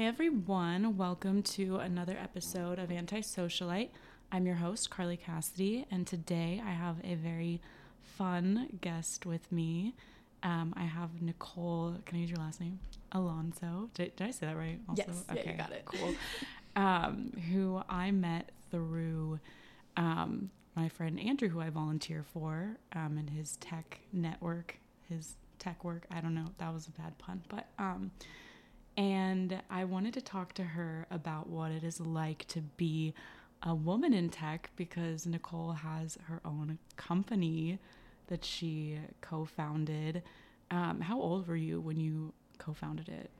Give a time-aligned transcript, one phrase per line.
[0.00, 3.90] Hey everyone, welcome to another episode of Anti Socialite.
[4.32, 7.60] I'm your host, Carly Cassidy, and today I have a very
[8.02, 9.94] fun guest with me.
[10.42, 12.78] Um, I have Nicole, can I use your last name?
[13.12, 13.90] Alonso.
[13.92, 14.80] Did, did I say that right?
[14.88, 15.04] Also?
[15.06, 15.84] Yes, okay, yeah, you got it.
[15.84, 16.14] Cool.
[16.76, 19.38] um, who I met through
[19.98, 24.78] um, my friend Andrew, who I volunteer for, um, and his tech network,
[25.10, 26.06] his tech work.
[26.10, 28.12] I don't know, that was a bad pun, but um,
[28.96, 33.14] and I wanted to talk to her about what it is like to be
[33.62, 37.78] a woman in tech because Nicole has her own company
[38.28, 40.22] that she co founded.
[40.70, 43.30] Um, how old were you when you co founded it?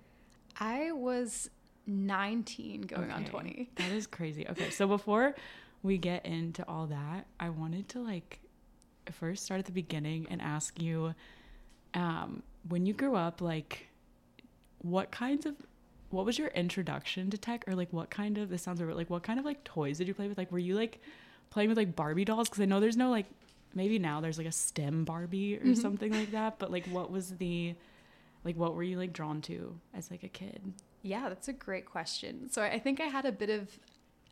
[0.59, 1.49] I was
[1.87, 3.13] 19 going okay.
[3.13, 3.71] on 20.
[3.77, 4.47] That is crazy.
[4.49, 5.35] Okay, so before
[5.83, 8.41] we get into all that, I wanted to like
[9.11, 11.15] first start at the beginning and ask you
[11.95, 13.89] um, when you grew up, like,
[14.83, 15.55] what kinds of
[16.11, 17.65] what was your introduction to tech?
[17.67, 20.09] Or like what kind of this sounds weird like what kind of like toys did
[20.09, 20.39] you play with?
[20.39, 21.01] Like were you like
[21.51, 22.49] playing with like barbie dolls?
[22.49, 23.27] Because i know there's no like
[23.75, 25.75] maybe now there's like a stem barbie or mm-hmm.
[25.75, 27.73] something like that but like what was the
[28.45, 30.61] like what were you like drawn to as like a kid?
[31.03, 32.51] Yeah that's a great question.
[32.51, 33.79] So i think i had a bit of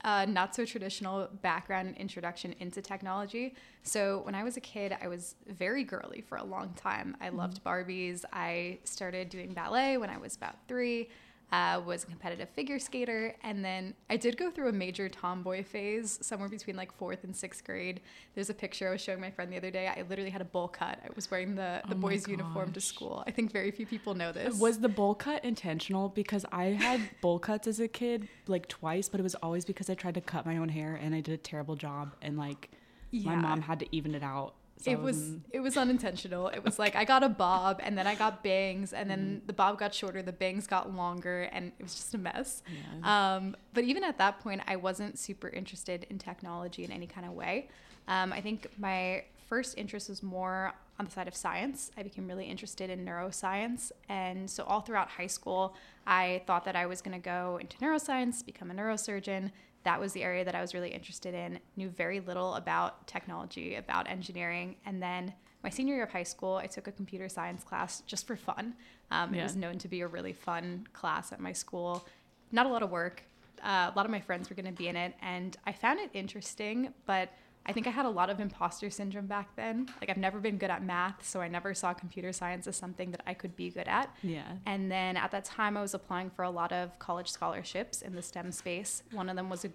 [0.04, 3.54] a not so traditional background introduction into technology.
[3.82, 7.16] So when I was a kid, I was very girly for a long time.
[7.20, 7.38] I mm-hmm.
[7.38, 8.24] loved Barbies.
[8.32, 11.08] I started doing ballet when I was about three
[11.50, 13.34] uh, was a competitive figure skater.
[13.42, 17.34] And then I did go through a major tomboy phase somewhere between like fourth and
[17.34, 18.00] sixth grade.
[18.34, 19.88] There's a picture I was showing my friend the other day.
[19.88, 20.98] I literally had a bowl cut.
[21.02, 23.24] I was wearing the, the oh boys' uniform to school.
[23.26, 24.58] I think very few people know this.
[24.58, 26.10] Was the bowl cut intentional?
[26.10, 29.88] Because I had bowl cuts as a kid like twice, but it was always because
[29.88, 32.14] I tried to cut my own hair and I did a terrible job.
[32.20, 32.70] And like
[33.10, 33.30] yeah.
[33.30, 36.48] my mom had to even it out so it was it was unintentional.
[36.48, 39.46] It was like I got a bob and then I got bangs and then mm.
[39.46, 42.62] the bob got shorter, the bangs got longer, and it was just a mess.
[43.02, 43.36] Yeah.
[43.36, 47.26] Um, but even at that point, I wasn't super interested in technology in any kind
[47.26, 47.68] of way.
[48.06, 51.90] Um, I think my first interest was more on the side of science.
[51.96, 56.76] I became really interested in neuroscience, and so all throughout high school, I thought that
[56.76, 59.50] I was going to go into neuroscience, become a neurosurgeon
[59.88, 61.58] that was the area that I was really interested in.
[61.76, 65.32] Knew very little about technology, about engineering, and then
[65.64, 68.74] my senior year of high school, I took a computer science class just for fun.
[69.10, 69.40] Um, yeah.
[69.40, 72.06] It was known to be a really fun class at my school.
[72.52, 73.22] Not a lot of work.
[73.64, 76.00] Uh, a lot of my friends were going to be in it, and I found
[76.00, 77.30] it interesting, but
[77.68, 79.90] I think I had a lot of imposter syndrome back then.
[80.00, 83.10] Like I've never been good at math, so I never saw computer science as something
[83.10, 84.08] that I could be good at.
[84.22, 84.46] Yeah.
[84.64, 88.14] And then at that time I was applying for a lot of college scholarships in
[88.14, 89.02] the STEM space.
[89.12, 89.70] One of them was a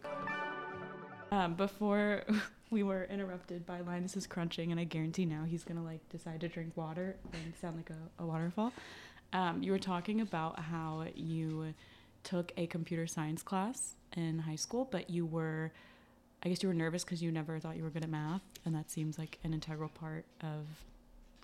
[1.32, 2.24] um, before
[2.72, 6.48] we were interrupted by Linus's crunching, and I guarantee now he's gonna like decide to
[6.48, 8.74] drink water and sound like a, a waterfall.
[9.34, 11.76] Um, you were talking about how you
[12.24, 15.72] took a computer science class in high school, but you were
[16.46, 18.76] I guess you were nervous because you never thought you were good at math, and
[18.76, 20.66] that seems like an integral part of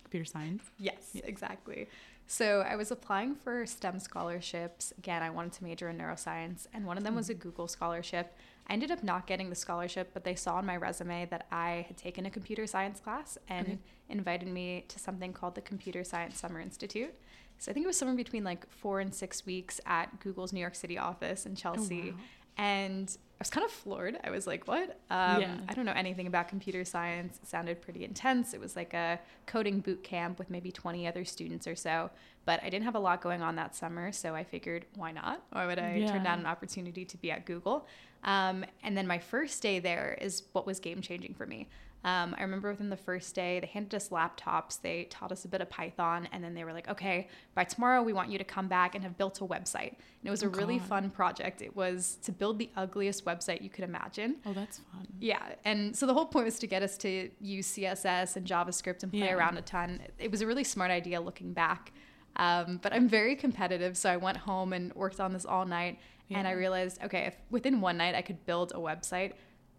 [0.02, 0.64] computer science.
[0.78, 1.22] Yes, yeah.
[1.24, 1.88] exactly.
[2.26, 4.92] So I was applying for STEM scholarships.
[4.98, 7.42] Again, I wanted to major in neuroscience, and one of them was a mm-hmm.
[7.42, 8.36] Google scholarship.
[8.68, 11.86] I ended up not getting the scholarship, but they saw on my resume that I
[11.88, 13.78] had taken a computer science class and okay.
[14.10, 17.14] invited me to something called the Computer Science Summer Institute.
[17.58, 20.60] So I think it was somewhere between like four and six weeks at Google's New
[20.60, 22.10] York City office in Chelsea.
[22.10, 22.22] Oh, wow.
[22.56, 24.18] And I was kind of floored.
[24.22, 24.98] I was like, what?
[25.08, 25.56] Um, yeah.
[25.66, 27.38] I don't know anything about computer science.
[27.42, 28.52] It sounded pretty intense.
[28.52, 32.10] It was like a coding boot camp with maybe 20 other students or so.
[32.44, 34.12] But I didn't have a lot going on that summer.
[34.12, 35.42] So I figured, why not?
[35.52, 36.12] Why would I yeah.
[36.12, 37.86] turn down an opportunity to be at Google?
[38.24, 41.68] Um, and then my first day there is what was game changing for me.
[42.02, 44.80] Um, I remember within the first day, they handed us laptops.
[44.80, 48.02] They taught us a bit of Python, and then they were like, "Okay, by tomorrow,
[48.02, 50.46] we want you to come back and have built a website." And it was a
[50.46, 50.88] oh, really God.
[50.88, 51.60] fun project.
[51.60, 54.36] It was to build the ugliest website you could imagine.
[54.46, 55.06] Oh, that's fun.
[55.18, 59.02] Yeah, and so the whole point was to get us to use CSS and JavaScript
[59.02, 59.34] and play yeah.
[59.34, 60.00] around a ton.
[60.18, 61.92] It was a really smart idea looking back.
[62.36, 65.98] Um, but I'm very competitive, so I went home and worked on this all night.
[66.28, 66.38] Yeah.
[66.38, 69.32] And I realized, okay, if within one night I could build a website,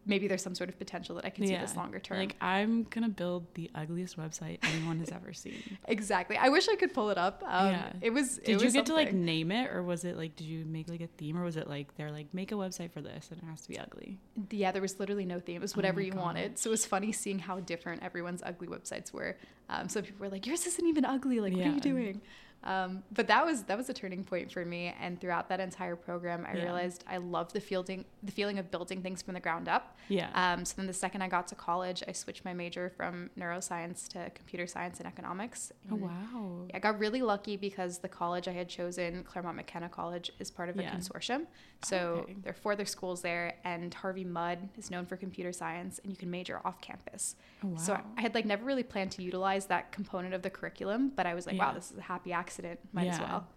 [0.06, 1.60] maybe there's some sort of potential that I can yeah.
[1.60, 2.20] see this longer term.
[2.20, 5.78] Like I'm gonna build the ugliest website anyone has ever seen.
[5.88, 6.38] exactly.
[6.38, 7.44] I wish I could pull it up.
[7.46, 7.94] Um, yeah.
[8.02, 8.38] It was.
[8.38, 8.86] Did it you get something.
[8.86, 11.44] to like name it, or was it like did you make like a theme, or
[11.44, 13.80] was it like they're like make a website for this and it has to be
[13.80, 14.18] ugly?
[14.50, 15.58] Yeah, there was literally no theme.
[15.58, 16.58] It was whatever oh you wanted.
[16.58, 19.38] So it was funny seeing how different everyone's ugly websites were.
[19.70, 21.40] Um, so people were like, "Yours isn't even ugly.
[21.40, 21.60] Like, yeah.
[21.60, 22.22] what are you doing?"
[22.64, 24.94] Um, but that was that was a turning point for me.
[25.02, 26.64] And throughout that entire program, I Yeah.
[26.66, 29.98] realized I love the fielding, the feeling of building things from the ground up.
[30.10, 30.30] Yeah.
[30.36, 34.08] Um, so then the second I got to college, I switched my major from neuroscience
[34.10, 35.72] to computer science and economics.
[35.92, 36.68] oh wow.
[36.74, 40.70] I got really lucky because the college I had chosen, Claremont McKenna College, is part
[40.70, 40.96] of a Yeah.
[40.96, 41.48] consortium.
[41.84, 42.36] So Okay.
[42.44, 46.12] there are four other schools there, and Harvey Mudd is known for computer science, and
[46.12, 47.36] you can major off campus.
[47.64, 47.76] Oh wow.
[47.78, 51.26] So I had like never really planned to utilize that component of the curriculum, but
[51.26, 52.51] I was like, wow, this is a happy accident.
[52.94, 53.48] Might as well.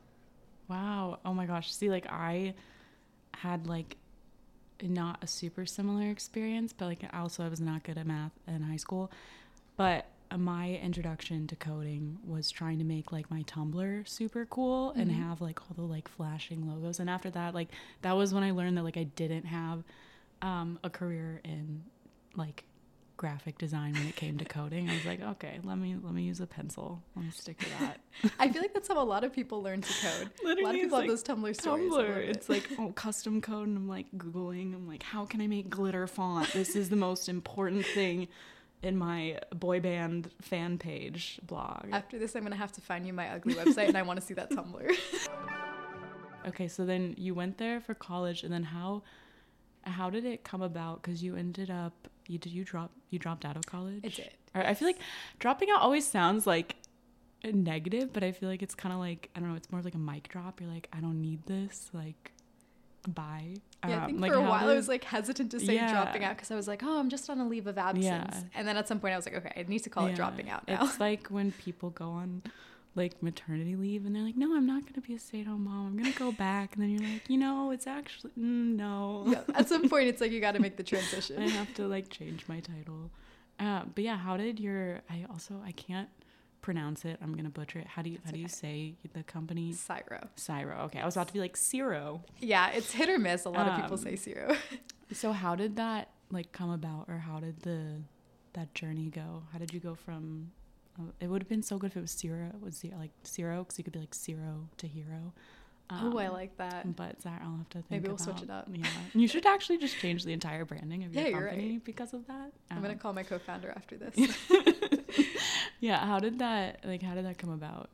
[0.68, 1.18] Wow.
[1.24, 1.72] Oh my gosh.
[1.72, 2.54] See, like I
[3.34, 3.96] had like
[4.82, 8.62] not a super similar experience, but like also I was not good at math in
[8.62, 9.10] high school.
[9.76, 10.06] But
[10.36, 15.14] my introduction to coding was trying to make like my Tumblr super cool and Mhm.
[15.22, 16.98] have like all the like flashing logos.
[16.98, 17.68] And after that, like
[18.02, 19.84] that was when I learned that like I didn't have
[20.42, 21.84] um, a career in
[22.34, 22.64] like
[23.16, 24.88] graphic design when it came to coding.
[24.88, 27.02] I was like, okay, let me let me use a pencil.
[27.16, 28.00] Let me stick to that.
[28.38, 30.30] I feel like that's how a lot of people learn to code.
[30.42, 31.92] a lot of people like have those Tumblr stories.
[31.92, 32.16] Tumblr.
[32.16, 32.28] it.
[32.30, 34.74] It's like oh, custom code, and I'm like googling.
[34.74, 36.52] I'm like, how can I make glitter font?
[36.52, 38.28] This is the most important thing
[38.82, 41.86] in my boy band fan page blog.
[41.92, 44.26] After this, I'm gonna have to find you my ugly website, and I want to
[44.26, 44.90] see that Tumblr.
[46.46, 49.02] Okay, so then you went there for college, and then how
[49.82, 51.02] how did it come about?
[51.02, 54.02] Because you ended up you did you drop you dropped out of college.
[54.04, 54.30] I did.
[54.54, 54.98] I feel like
[55.38, 56.76] dropping out always sounds like
[57.42, 59.56] a negative, but I feel like it's kind of like I don't know.
[59.56, 60.60] It's more like a mic drop.
[60.60, 61.90] You're like, I don't need this.
[61.92, 62.32] Like,
[63.08, 63.56] bye.
[63.86, 65.90] Yeah, I Um, think like, for a while I was like hesitant to say Yeah.
[65.92, 68.04] dropping out because I was like, oh, I'm just on a leave of absence.
[68.06, 68.40] Yeah.
[68.54, 70.48] And then at some point I was like, okay, I need to call it dropping
[70.48, 70.84] out now.
[70.84, 72.42] It's like when people go on
[72.96, 75.46] like maternity leave and they're like, no, I'm not going to be a stay at
[75.46, 75.86] home mom.
[75.88, 76.74] I'm going to go back.
[76.74, 79.24] And then you're like, you know, it's actually, mm, no.
[79.26, 81.88] yeah, at some point it's like you got to make the transition I have to
[81.88, 83.10] like change my title.
[83.58, 86.08] Uh, but yeah, how did your, I also, I can't
[86.62, 87.18] pronounce it.
[87.22, 87.86] I'm going to butcher it.
[87.86, 89.72] How do you, how do you say the company?
[89.72, 90.28] Syro.
[90.36, 90.82] Syro.
[90.84, 91.00] Okay.
[91.00, 92.22] I was about to be like Ciro.
[92.38, 93.44] Yeah, it's hit or miss.
[93.44, 94.56] A lot of people Um, say zero.
[95.12, 98.00] So how did that like come about or how did the,
[98.54, 99.42] that journey go?
[99.52, 100.50] How did you go from,
[101.20, 103.78] it would have been so good if it was Ciro, was zero, like zero because
[103.78, 105.32] you could be like zero to hero.
[105.90, 106.94] oh, I Um, like that.
[106.96, 108.20] But that I'll have to think Maybe we'll about.
[108.38, 108.68] switch it up.
[108.72, 111.84] Yeah, you should actually just change the entire branding of your Yeah, company right.
[111.84, 112.52] because of that.
[112.70, 114.14] I'm gonna Um, call my co-founder after this.
[115.80, 117.02] yeah, how did that like?
[117.02, 117.90] How did that come about?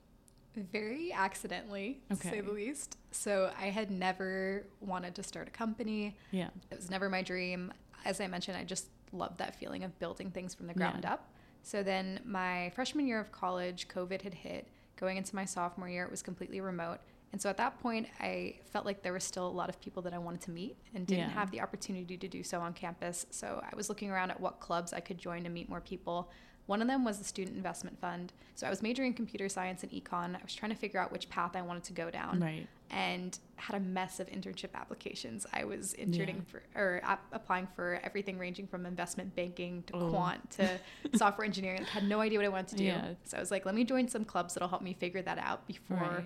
[0.57, 2.97] Very accidentally, to say the least.
[3.13, 6.17] So I had never wanted to start a company.
[6.33, 7.73] Yeah, It was never my dream.
[8.05, 10.91] As I mentioned, I just loved that feeling of building things from the Yeah.
[10.91, 11.29] ground up.
[11.63, 14.67] So then my freshman year of college, COVID had hit.
[14.97, 16.99] Going into my sophomore year, it was completely remote.
[17.33, 20.03] And so at that point, I felt like there were still a lot of people
[20.03, 21.35] that I wanted to meet and didn't Yeah.
[21.35, 23.25] have the opportunity to do so on campus.
[23.31, 26.29] So I was looking around at what clubs I could join to meet more people.
[26.67, 28.33] One of them was the Student Investment Fund.
[28.57, 30.35] So I was majoring in computer science and econ.
[30.37, 32.67] I was trying to figure out which path I wanted to go down right.
[32.91, 35.47] And had a mess of internship applications.
[35.53, 36.43] I was interning Yeah.
[36.51, 40.11] for or ap- applying for everything ranging from investment banking to Oh.
[40.11, 40.79] quant to
[41.15, 41.81] software engineering.
[41.81, 42.85] Like, had no idea what I wanted to do.
[42.85, 43.15] Yeah.
[43.25, 45.67] So I was like, let me join some clubs that'll help me figure that out
[45.67, 46.25] before Right.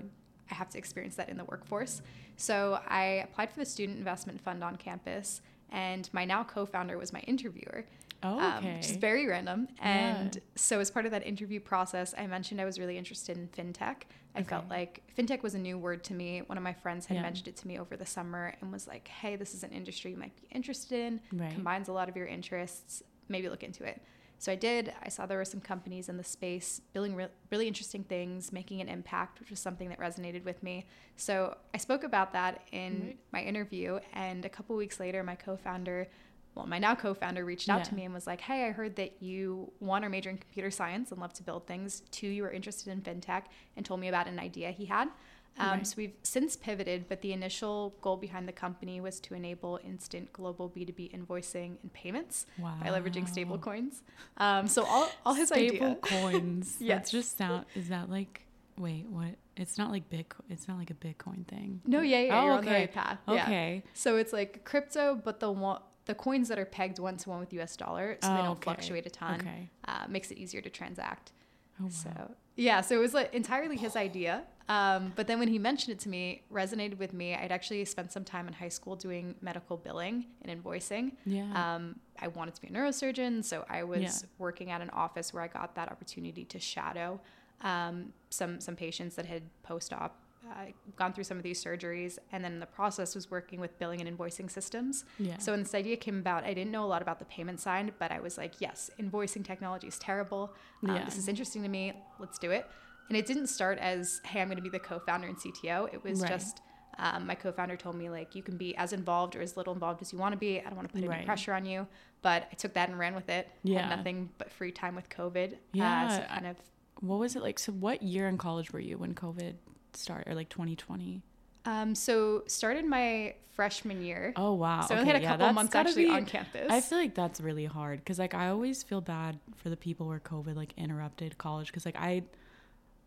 [0.50, 2.02] I have to experience that in the workforce.
[2.36, 5.40] So I applied for the Student Investment Fund on campus,
[5.70, 7.84] and my now co-founder was my interviewer
[8.24, 8.76] Oh, um, okay.
[8.76, 9.68] which is very random.
[9.80, 10.40] And Yeah.
[10.56, 14.02] so, as part of that interview process, I mentioned I was really interested in fintech.
[14.34, 16.40] I felt like fintech was a new word to me.
[16.40, 17.22] One of my friends had Yeah.
[17.22, 20.10] mentioned it to me over the summer and was like, hey, this is an industry
[20.10, 21.52] you might be interested in, right.
[21.52, 23.02] combines a lot of your interests.
[23.28, 24.02] Maybe look into it.
[24.38, 24.92] So I did.
[25.02, 28.80] I saw there were some companies in the space building re- really interesting things, making
[28.80, 30.86] an impact, which was something that resonated with me.
[31.16, 33.18] So I spoke about that in Right.
[33.32, 36.08] my interview, and a couple weeks later, my co-founder,
[36.54, 39.22] well, my now co-founder, reached out to me and was like, "Hey, I heard that
[39.22, 42.02] you one are majoring in computer science and love to build things.
[42.10, 43.44] Two, you were interested in fintech,
[43.76, 45.08] and told me about an idea he had."
[45.56, 45.86] Um, Right.
[45.86, 50.32] So we've since pivoted, but the initial goal behind the company was to enable instant
[50.32, 52.74] global B2B invoicing and payments wow.
[52.82, 54.02] by leveraging stable coins.
[54.36, 55.96] Um, so all, all his stable idea.
[56.02, 56.76] coins.
[56.80, 56.96] Yes.
[56.98, 57.66] That's just sound.
[57.74, 58.42] Is that like?
[58.76, 59.36] Wait, what?
[59.56, 60.42] It's not like Bitcoin.
[60.50, 61.80] It's not like a Bitcoin thing.
[61.86, 62.80] No, yeah, yeah, Oh, you're on the okay.
[62.80, 63.18] right path.
[63.28, 63.34] Yeah.
[63.44, 63.82] Okay.
[63.94, 67.40] So it's like crypto, but the one, the coins that are pegged one to one
[67.40, 68.62] with US dollar, so they Oh, don't okay.
[68.64, 69.40] fluctuate a ton.
[69.40, 69.70] Okay.
[69.86, 71.32] Uh, makes it easier to transact.
[71.80, 71.88] Oh wow.
[71.90, 74.44] So yeah, so it was like entirely his idea.
[74.68, 77.34] Um, but then when he mentioned it to me, resonated with me.
[77.34, 81.12] I'd actually spent some time in high school doing medical billing and invoicing.
[81.26, 81.74] yeah.
[81.74, 84.28] Um, I wanted to be a neurosurgeon, so I was Yeah.
[84.38, 87.20] working at an office where I got that opportunity to shadow
[87.60, 90.20] um, some some patients that had post-op
[90.50, 94.00] uh, gone through some of these surgeries, and then the process was working with billing
[94.00, 95.04] and invoicing systems.
[95.18, 95.38] yeah.
[95.38, 97.94] So when this idea came about, I didn't know a lot about the payment side,
[97.98, 100.54] but I was like, yes, invoicing technology is terrible.
[100.86, 101.04] Um, Yeah.
[101.04, 101.92] This is interesting to me.
[102.18, 102.66] Let's do it.
[103.10, 105.92] and it didn't start as, hey, I'm going to be the co founder and CTO.
[105.92, 106.30] It was Right.
[106.30, 106.62] just,
[106.98, 109.74] um, my co founder told me, like, you can be as involved or as little
[109.74, 110.58] involved as you want to be.
[110.58, 111.26] I don't want to put any Right.
[111.26, 111.86] pressure on you.
[112.22, 113.46] But I took that and ran with it.
[113.62, 113.80] Yeah.
[113.88, 115.52] Had nothing but free time with COVID.
[115.52, 116.56] Uh, Yeah, so kind of
[117.00, 117.58] What was it like?
[117.58, 119.56] So, what year in college were you when COVID
[119.96, 121.22] started, or like 2020?
[121.66, 124.32] Um, so started my freshman year.
[124.36, 124.82] Oh wow!
[124.82, 126.66] so I only had a yeah, couple months actually be- on campus.
[126.70, 130.06] I feel like that's really hard because like I always feel bad for the people
[130.06, 132.24] where COVID like interrupted college because like I,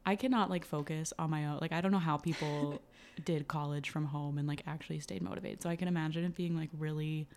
[0.05, 1.59] I cannot like focus on my own.
[1.61, 2.81] Like I don't know how people
[3.25, 5.61] did college from home and like actually stayed motivated.
[5.61, 7.27] So I can imagine it being like really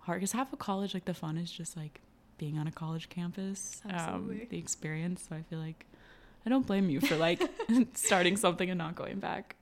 [0.00, 2.00] hard because half of college like the fun is just like
[2.38, 5.26] being on a college campus, um, the experience.
[5.28, 5.86] So I feel like
[6.46, 7.42] I don't blame you for like
[7.94, 9.56] starting something and not going back.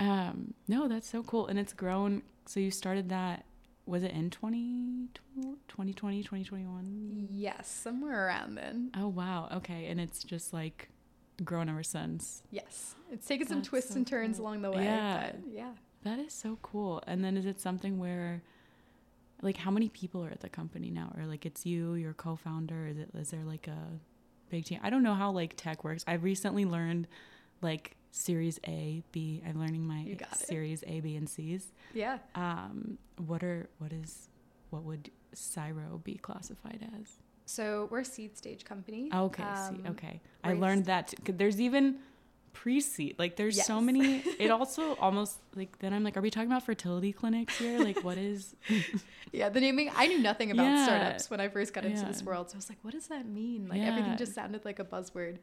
[0.00, 1.46] Um, no, that's so cool.
[1.46, 2.22] And it's grown.
[2.46, 3.44] So you started that,
[3.86, 5.08] was it in 20,
[5.68, 7.28] 2020, 2021?
[7.30, 8.90] yes, somewhere around then.
[8.96, 9.48] Oh, wow.
[9.54, 9.86] Okay.
[9.86, 10.88] And it's just like
[11.44, 12.42] grown ever since.
[12.50, 14.46] Yes, it's taken some twists so and turns cool.
[14.46, 14.84] along the way.
[14.84, 15.30] Yeah.
[15.30, 15.72] but yeah.
[16.02, 17.02] That is so cool.
[17.06, 18.42] And then is it something where,
[19.42, 21.12] like, how many people are at the company now?
[21.16, 22.86] Or like it's you, your co founder?
[22.86, 23.98] Is, it, is there like a
[24.48, 24.80] big team?
[24.82, 26.04] I don't know how like tech works.
[26.06, 27.06] I've recently learned
[27.62, 29.42] like Series A, B.
[29.46, 30.38] I'm learning my You got it.
[30.46, 31.72] Series A, B, and C's.
[31.94, 32.18] Yeah.
[32.34, 34.28] Um, what are what is
[34.70, 37.18] what would Syro be classified as?
[37.44, 39.08] So we're a seed stage company.
[39.14, 40.20] Okay, Um, see, okay.
[40.42, 41.98] I learned that 'cause there's even
[42.60, 43.16] pre-seed.
[43.18, 44.22] Like there's so many.
[44.38, 47.78] It also almost like then I'm like, are we talking about fertility clinics here?
[47.78, 48.54] Like what is?
[49.32, 49.90] Yeah, the naming.
[49.94, 50.84] I knew nothing about Yeah.
[50.84, 52.48] startups when I first got into this world.
[52.50, 53.68] So I was like, what does that mean?
[53.68, 55.36] Like everything just sounded like a buzzword.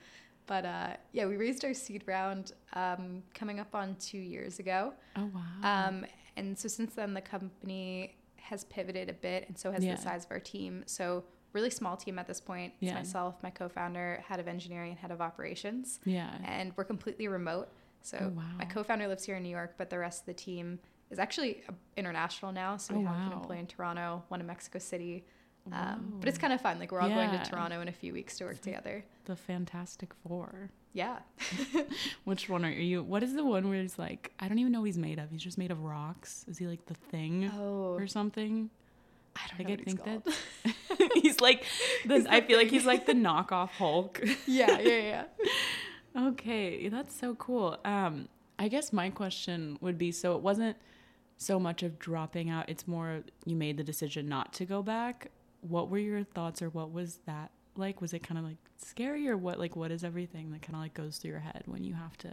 [0.47, 4.93] But uh, yeah, we raised our seed round um, coming up on two years ago.
[5.15, 5.87] Oh wow.
[5.87, 6.05] Um,
[6.35, 9.95] and so since then, the company has pivoted a bit, and so has Yeah.
[9.95, 10.83] the size of our team.
[10.85, 12.73] So really small team at this point.
[12.81, 12.95] It's Yeah.
[12.95, 16.37] myself, my co-founder, head of engineering, and head of operations, yeah.
[16.43, 17.69] and we're completely remote.
[18.01, 18.43] So Oh, wow.
[18.57, 20.79] my co-founder lives here in New York, but the rest of the team
[21.09, 22.75] is actually uh, international now.
[22.77, 25.23] So we Oh, have an employee in Toronto, one in Mexico City.
[25.71, 26.77] Um, but it's kind of fun.
[26.79, 29.05] Like we're all going to Toronto in a few weeks to work together.
[29.25, 30.71] the Fantastic Four.
[30.91, 31.19] Yeah.
[32.25, 33.01] Which one are you?
[33.03, 35.29] What is the one where he's like, I don't even know what he's made of.
[35.31, 36.43] He's just made of rocks.
[36.49, 38.69] Is he like the thing Oh, or something?
[39.35, 39.73] I don't Like know.
[39.73, 40.23] I think called.
[40.95, 41.65] that he's like
[42.05, 44.21] the, He's I feel like he's like the knockoff Hulk.
[44.47, 45.25] yeah, yeah,
[46.15, 46.27] yeah.
[46.29, 47.77] Okay, that's so cool.
[47.83, 48.27] Um,
[48.59, 50.77] I guess my question would be so it wasn't
[51.37, 55.31] so much of dropping out, it's more you made the decision not to go back.
[55.61, 57.99] What were your thoughts or what was that like?
[58.01, 60.81] Was it kind of like scary or what like what is everything that kind of
[60.81, 62.29] like goes through your head when you have to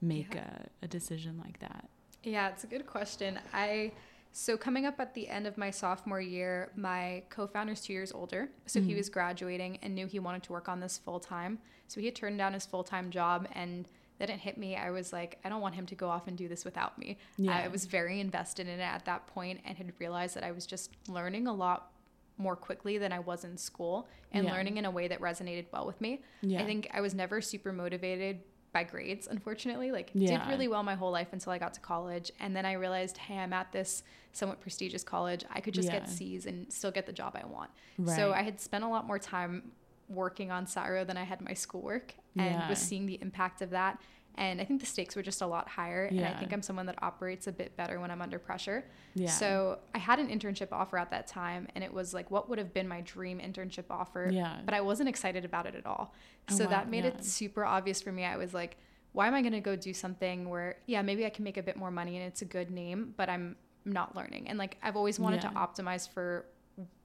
[0.00, 0.48] make Yeah.
[0.82, 1.88] a, a decision like that?
[2.24, 3.38] Yeah, it's a good question.
[3.54, 3.92] I
[4.32, 8.50] so coming up at the end of my sophomore year, my co-founder's two years older,
[8.66, 8.96] so he Mhm.
[8.98, 11.58] was graduating and knew he wanted to work on this full time.
[11.88, 14.76] So he had turned down his full time job, and then it hit me.
[14.76, 17.18] I was like, I don't want him to go off and do this without me.
[17.38, 17.56] Yeah.
[17.56, 20.66] I was very invested in it at that point, and had realized that I was
[20.66, 21.92] just learning a lot
[22.36, 24.52] more quickly than I was in school, and Yeah.
[24.52, 26.22] learning in a way that resonated well with me.
[26.42, 26.62] Yeah.
[26.62, 29.90] I think I was never super motivated by grades, unfortunately.
[29.90, 30.38] Like, Yeah.
[30.44, 32.30] did really well my whole life until I got to college.
[32.40, 35.44] And then I realized, hey, I'm at this somewhat prestigious college.
[35.50, 35.98] I could just Yeah.
[36.00, 37.70] get C's and still get the job I want.
[38.06, 39.72] So I had spent a lot more time
[40.08, 42.68] working on Syro than I had my schoolwork and Yeah.
[42.68, 44.00] was seeing the impact of that.
[44.36, 46.06] And I think the stakes were just a lot higher.
[46.06, 48.84] And I think I'm someone that operates a bit better when I'm under pressure.
[49.14, 49.28] yeah.
[49.28, 52.58] So I had an internship offer at that time, and it was like what would
[52.58, 54.30] have been my dream internship offer.
[54.32, 54.58] Yeah.
[54.64, 56.14] But I wasn't excited about it at all.
[56.50, 57.10] Oh, so wow, that made yeah.
[57.10, 58.24] it super obvious for me.
[58.24, 58.76] I was like,
[59.12, 61.62] why am I going to go do something where, yeah, maybe I can make a
[61.62, 64.48] bit more money and it's a good name, but I'm not learning.
[64.48, 65.50] And like I've always wanted Yeah.
[65.50, 66.46] to optimize for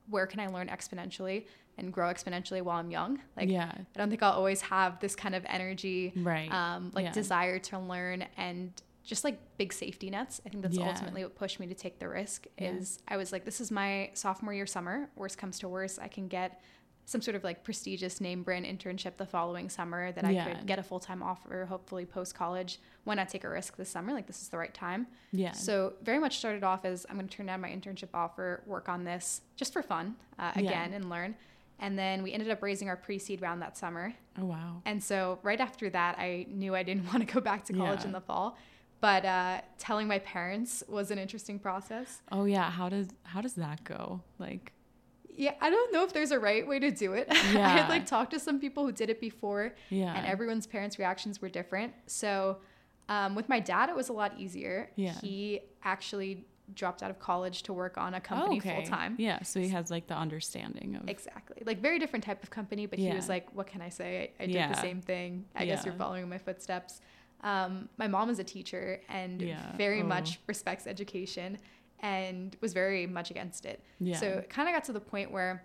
[0.09, 1.45] where can I learn exponentially
[1.77, 3.19] and grow exponentially while I'm young.
[3.35, 3.71] Like yeah.
[3.75, 6.49] I don't think I'll always have this kind of energy Right.
[6.51, 7.11] um, like Yeah.
[7.11, 8.71] desire to learn and
[9.03, 10.41] just like big safety nets.
[10.45, 10.87] I think that's Yeah.
[10.87, 12.47] ultimately what pushed me to take the risk.
[12.57, 12.71] Yeah.
[12.71, 15.09] Is I was like, this is my sophomore year summer.
[15.15, 16.61] Worst comes to worst, I can get
[17.07, 20.45] some sort of like prestigious name brand internship the following summer that I Yeah.
[20.55, 22.79] could get a full time offer, hopefully post college.
[23.03, 24.11] Why not take a risk this summer?
[24.11, 25.07] Like this is the right time.
[25.31, 25.51] yeah.
[25.51, 28.89] So very much started off as I'm going to turn down my internship offer, work
[28.89, 30.61] on this just for fun uh, Yeah.
[30.61, 31.35] again, and learn.
[31.77, 34.13] And then we ended up raising our pre-seed round that summer.
[34.39, 34.81] oh wow.
[34.85, 37.99] And so right after that, I knew I didn't want to go back to college
[37.99, 38.05] Yeah.
[38.07, 38.57] in the fall.
[39.01, 42.21] But uh, telling my parents was an interesting process.
[42.31, 42.71] Oh yeah.
[42.71, 44.21] How does how does that go?
[44.39, 44.71] Like
[45.37, 47.27] Yeah, I don't know if there's a right way to do it.
[47.29, 50.13] I had like talked to some people who did it before, yeah.
[50.15, 51.93] and everyone's parents' reactions were different.
[52.07, 52.57] So
[53.09, 54.89] um, with my dad, it was a lot easier.
[54.95, 55.13] Yeah.
[55.21, 59.15] He actually dropped out of college to work on a company full time.
[59.19, 61.61] Yeah, so he has like the understanding of Exactly.
[61.65, 64.31] Like very different type of company, but he was like, "What can I say?
[64.39, 64.69] I, I did Yeah.
[64.69, 65.45] the same thing.
[65.55, 67.01] I guess you're following my footsteps."
[67.41, 69.75] Um, my mom is a teacher and Yeah.
[69.77, 70.05] very Oh.
[70.05, 71.59] much respects education,
[72.05, 73.79] and was very much against it.
[73.99, 74.17] Yeah.
[74.17, 75.63] So it kind of got to the point where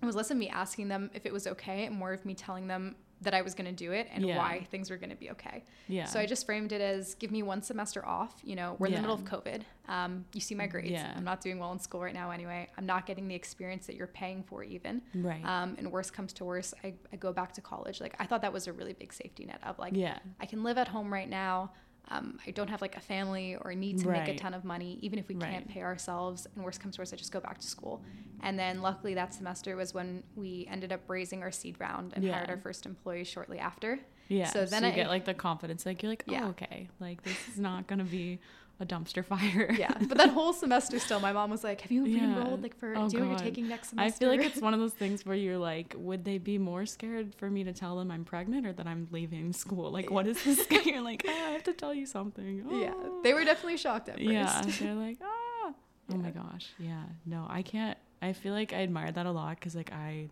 [0.00, 2.34] it was less of me asking them if it was okay, and more of me
[2.34, 4.36] telling them that I was going to do it and Yeah.
[4.36, 5.62] why things were going to be okay.
[5.86, 6.06] yeah.
[6.06, 8.34] So I just framed it as give me one semester off.
[8.42, 9.62] You know, we're in the middle of COVID.
[9.88, 10.90] Um, you see my grades.
[10.90, 11.12] Yeah.
[11.16, 12.68] I'm not doing well in school right now anyway.
[12.76, 15.02] I'm not getting the experience that you're paying for even.
[15.14, 15.44] right.
[15.44, 18.00] Um, and worst comes to worst, I, I go back to college.
[18.00, 20.18] Like I thought that was a really big safety net of like yeah.
[20.40, 21.70] I can live at home right now.
[22.08, 24.98] Um, I don't have like a family or need to make a ton of money,
[25.02, 25.50] even if we Right.
[25.50, 26.46] can't pay ourselves.
[26.54, 28.02] And worst comes to worst, I just go back to school.
[28.42, 32.24] And then luckily that semester was when we ended up raising our seed round and
[32.24, 32.34] Yeah.
[32.34, 34.00] hired our first employee shortly after.
[34.28, 34.46] Yeah.
[34.46, 36.46] So So then then you I- get like the confidence, like you're like, oh, Yeah.
[36.48, 38.40] okay, like this is not gonna be
[38.82, 39.72] a dumpster fire.
[39.78, 42.20] Yeah, but that whole semester still, my mom was like, "Have you Yeah.
[42.34, 44.40] re-enrolled like for Oh, do you know what you're taking next semester?" I feel like
[44.46, 47.64] it's one of those things where you're like, would they be more scared for me
[47.64, 49.90] to tell them I'm pregnant or that I'm leaving school?
[49.90, 50.66] Like, what is this?
[50.86, 52.64] you're like, oh, I have to tell you something.
[52.70, 53.20] yeah, Oh.
[53.22, 54.28] they were definitely shocked at first.
[54.28, 55.72] Yeah, they're like, ah.
[56.12, 56.68] Oh my gosh.
[56.78, 57.04] Yeah.
[57.24, 57.96] No, I can't.
[58.20, 60.28] I feel like I admired that a lot because like I,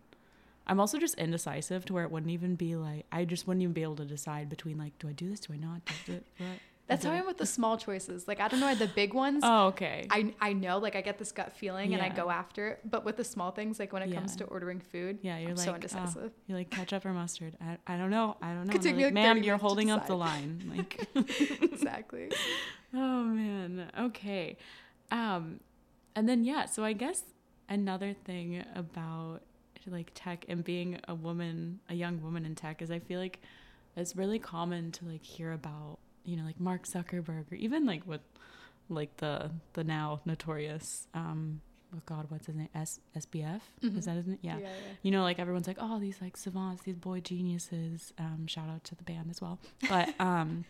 [0.67, 3.73] I'm also just indecisive to where it wouldn't even be like I just wouldn't even
[3.73, 5.39] be able to decide between like, do I do this?
[5.39, 5.81] Do I not?
[6.05, 6.25] Do it?
[6.37, 6.43] Do
[6.91, 8.27] That's how I am with the small choices.
[8.27, 9.41] Like I don't know the big ones.
[9.43, 10.07] Oh, okay.
[10.09, 13.05] I I know like I get this gut feeling and I go after it, but
[13.05, 15.65] with the small things like when it comes to ordering food, yeah, you're I'm like
[15.65, 16.31] so oh, indecisive.
[16.47, 17.55] you're like ketchup or mustard.
[17.61, 18.35] I, I don't know.
[18.41, 18.73] I don't know.
[18.73, 20.59] Could take me, like, like, Ma'am, 30 you're holding up the line.
[20.71, 21.07] Like,
[21.61, 22.31] exactly.
[22.93, 23.91] oh man.
[23.99, 24.57] Okay.
[25.11, 25.59] Um,
[26.15, 26.65] and then yeah.
[26.65, 27.23] So I guess
[27.69, 29.41] another thing about
[29.87, 33.39] like tech and being a woman, a young woman in tech, is I feel like
[33.95, 38.05] it's really common to like hear about you know like Mark Zuckerberg or even like
[38.07, 38.21] with
[38.89, 41.61] like the the now notorious um
[41.95, 43.97] oh god what's his name S SBF Mhm.
[43.97, 44.57] is that his name yeah.
[44.59, 44.67] yeah.
[45.01, 48.83] you know like everyone's like oh these like savants these boy geniuses um shout out
[48.85, 50.65] to the band as well but um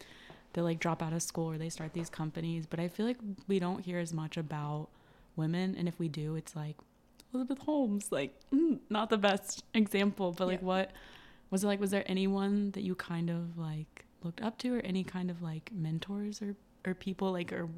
[0.54, 3.18] they like drop out of school or they start these companies but I feel like
[3.48, 4.90] we don't hear as much about
[5.36, 6.76] women and if we do it's like
[7.34, 10.66] Elizabeth Holmes like mm, not the best example but like Yeah.
[10.68, 10.92] what
[11.50, 14.80] was it like was there anyone that you kind of like looked up to or
[14.82, 16.56] any kind of like mentors or
[16.86, 17.32] or people?
[17.32, 17.70] Like or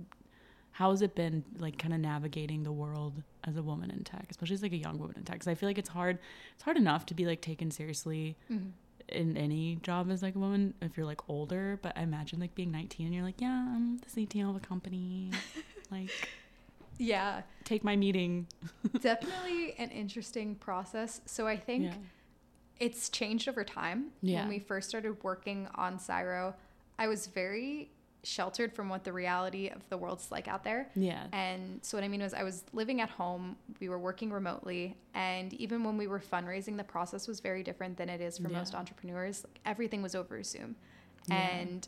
[0.72, 4.26] how has it been like kind of navigating the world as a woman in tech
[4.32, 5.36] especially as like a young woman in tech?
[5.36, 6.18] Because i feel like it's hard
[6.56, 8.72] it's hard enough to be like taken seriously Mhm.
[9.10, 12.56] in any job as like a woman if you're like older but i imagine like
[12.56, 15.30] being 19 and you're like yeah i'm the cto of a company.
[15.92, 16.10] Like
[16.98, 18.48] Yeah, take my meeting.
[19.00, 21.22] Definitely an interesting process.
[21.26, 21.94] So I think yeah
[22.80, 24.08] it's changed over time.
[24.22, 24.42] Yeah.
[24.42, 26.56] When we first started working on Syro,
[27.00, 27.90] I was very
[28.26, 30.90] sheltered from what the reality of the world's like out there.
[30.96, 34.32] yeah And so what I mean was I was living at home, we were working
[34.32, 38.38] remotely, and even when we were fundraising, the process was very different than it is
[38.38, 38.60] for Yeah.
[38.60, 39.44] most entrepreneurs.
[39.44, 40.78] Like everything was over Zoom.
[41.28, 41.36] Yeah.
[41.36, 41.88] And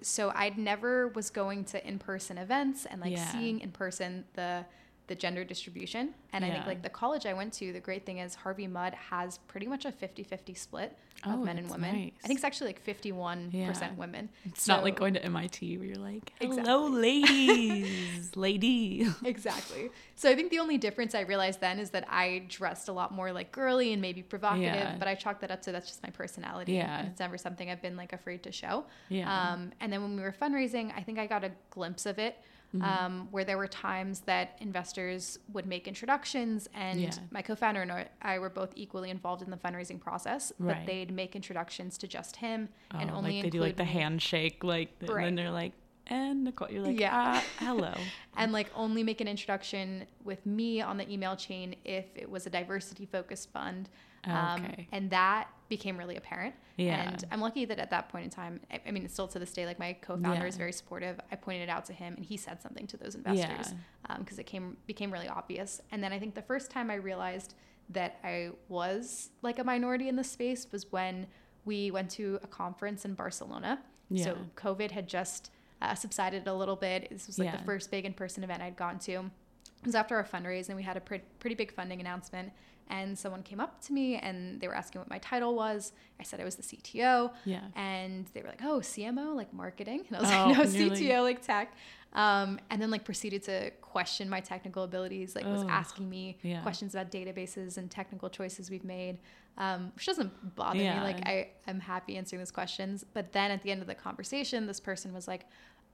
[0.00, 3.32] so I'd never was going to in-person events and like Yeah.
[3.32, 4.64] seeing in person the
[5.06, 6.14] the gender distribution.
[6.32, 8.94] And I think like the college I went to, the great thing is Harvey Mudd
[8.94, 11.94] has pretty much a 50-50 split of Oh, men and women.
[11.94, 12.12] nice.
[12.24, 13.90] I think it's actually like 51% Yeah.
[13.96, 14.28] women.
[14.46, 17.00] it's not like going to mit where you're like hello Exactly.
[17.00, 19.90] ladies lady exactly.
[20.16, 23.12] So I think the only difference I realized then is that I dressed a lot
[23.12, 24.96] more like girly and maybe provocative, Yeah.
[24.98, 26.72] but I chalked that up to that's just my personality.
[26.74, 26.98] Yeah.
[27.00, 28.84] And it's never something I've been like afraid to show.
[29.08, 32.18] yeah Um, and then when we were fundraising, I think I got a glimpse of
[32.18, 32.36] it.
[32.74, 32.82] Mm-hmm.
[33.04, 37.12] Um, where there were times that investors would make introductions, and Yeah.
[37.30, 40.52] my co-founder and I were both equally involved in the fundraising process.
[40.58, 40.86] But Right.
[40.86, 44.64] they'd make introductions to just him, oh, and only like they do like the handshake
[44.64, 45.24] like and Right.
[45.26, 45.72] then they're like
[46.08, 47.10] and nicole you're like Yeah.
[47.14, 47.94] ah, hello
[48.36, 52.46] and like only make an introduction with me on the email chain if it was
[52.46, 53.88] a diversity focused fund
[54.26, 57.08] um, and that became really apparent Yeah.
[57.10, 59.52] and i'm lucky that at that point in time i, I mean still to this
[59.52, 62.36] day like my co-founder is very supportive i pointed it out to him and he
[62.36, 63.74] said something to those investors
[64.18, 67.54] because it came became really obvious and then i think the first time i realized
[67.90, 71.26] that i was like a minority in the space was when
[71.64, 74.24] we went to a conference in barcelona Yeah.
[74.24, 75.50] so covid had just
[75.82, 77.08] uh, subsided a little bit.
[77.10, 77.56] This was like Yeah.
[77.58, 79.12] the first big in-person event I'd gone to.
[79.12, 82.52] It was after our fundraise, and we had a pre- pretty big funding announcement.
[82.88, 85.92] And someone came up to me, and they were asking what my title was.
[86.20, 90.04] I said I was the CTO, yeah and they were like, "Oh, CMO, like marketing,"
[90.08, 91.74] and I was Oh, like, "No, and CTO, like tech."
[92.12, 96.60] Um, and then like proceeded to question my technical abilities, like was asking me Yeah.
[96.62, 99.18] questions about databases and technical choices we've made,
[99.58, 100.98] um, which doesn't bother Yeah.
[100.98, 101.02] me.
[101.02, 103.04] Like I, I'm happy answering those questions.
[103.14, 105.46] But then at the end of the conversation, this person was like,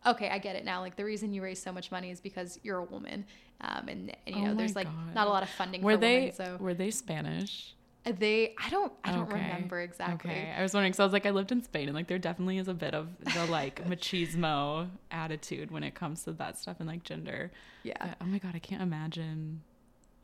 [0.06, 0.80] okay, I get it now.
[0.80, 3.24] Like the reason you raise so much money is because you're a woman.
[3.60, 5.14] Um, and, and you Oh know, there's like God.
[5.14, 6.32] not a lot of funding Were for they women.
[6.34, 7.74] So were they Spanish?
[8.04, 9.34] they, I don't, I don't Okay.
[9.34, 10.30] remember exactly.
[10.30, 10.94] Okay, I was wondering.
[10.94, 12.94] So I was like, I lived in Spain, and like there definitely is a bit
[12.94, 17.50] of the like machismo attitude when it comes to that stuff and like gender.
[17.82, 17.94] Yeah.
[18.00, 19.60] But, oh my god, I can't imagine.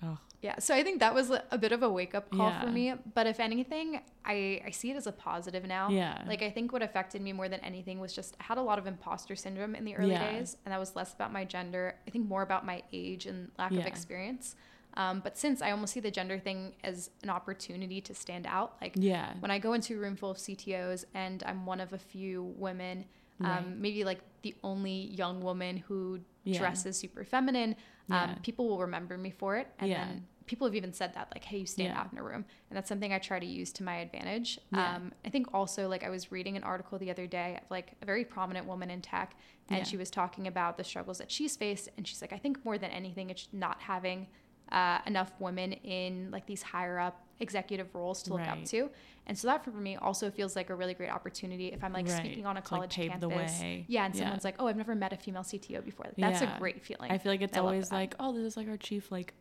[0.03, 2.67] Oh, Yeah, so I think that was a bit of a wake up call for
[2.67, 2.93] me.
[3.15, 5.89] But if anything, I, I see it as a positive now.
[5.91, 6.23] Yeah.
[6.27, 8.79] Like, I think what affected me more than anything was just I had a lot
[8.79, 10.33] of imposter syndrome in the early Yeah.
[10.39, 11.95] days, and that was less about my gender.
[12.07, 14.55] I think more about my age and lack of experience.
[14.99, 18.77] Um, but since I almost see the gender thing as an opportunity to stand out,
[18.81, 21.93] like yeah, when I go into a room full of CTOs and I'm one of
[21.93, 23.05] a few women,
[23.43, 23.67] um, Right.
[23.79, 26.59] maybe like the only young woman who Yeah.
[26.61, 27.77] dresses super feminine,
[28.11, 29.69] um, people will remember me for it.
[29.79, 30.05] And Yeah.
[30.07, 32.01] then people have even said that, like, hey, you stand Yeah.
[32.01, 32.45] out in a room.
[32.71, 34.61] And that's something I try to use to my advantage.
[34.73, 34.95] Yeah.
[34.97, 37.95] Um, I think also, like, I was reading an article the other day of like
[38.01, 39.35] a very prominent woman in tech,
[39.69, 39.85] and Yeah.
[39.85, 41.89] she was talking about the struggles that she's faced.
[41.97, 44.29] And she's like, I think more than anything, it's not having
[44.71, 48.91] uh, enough women in like these higher up executive roles to look up to.
[49.27, 52.07] And so that for me also feels like a really great opportunity if I'm like
[52.07, 52.17] Right.
[52.25, 53.61] speaking on a like, college the campus.
[53.89, 54.21] Yeah, and Yeah.
[54.23, 56.57] someone's like, "Oh, I've never met a female CTO before." Like, that's Yeah.
[56.57, 57.11] a great feeling.
[57.11, 59.35] I feel like it's I always like, oh, this is like our chief like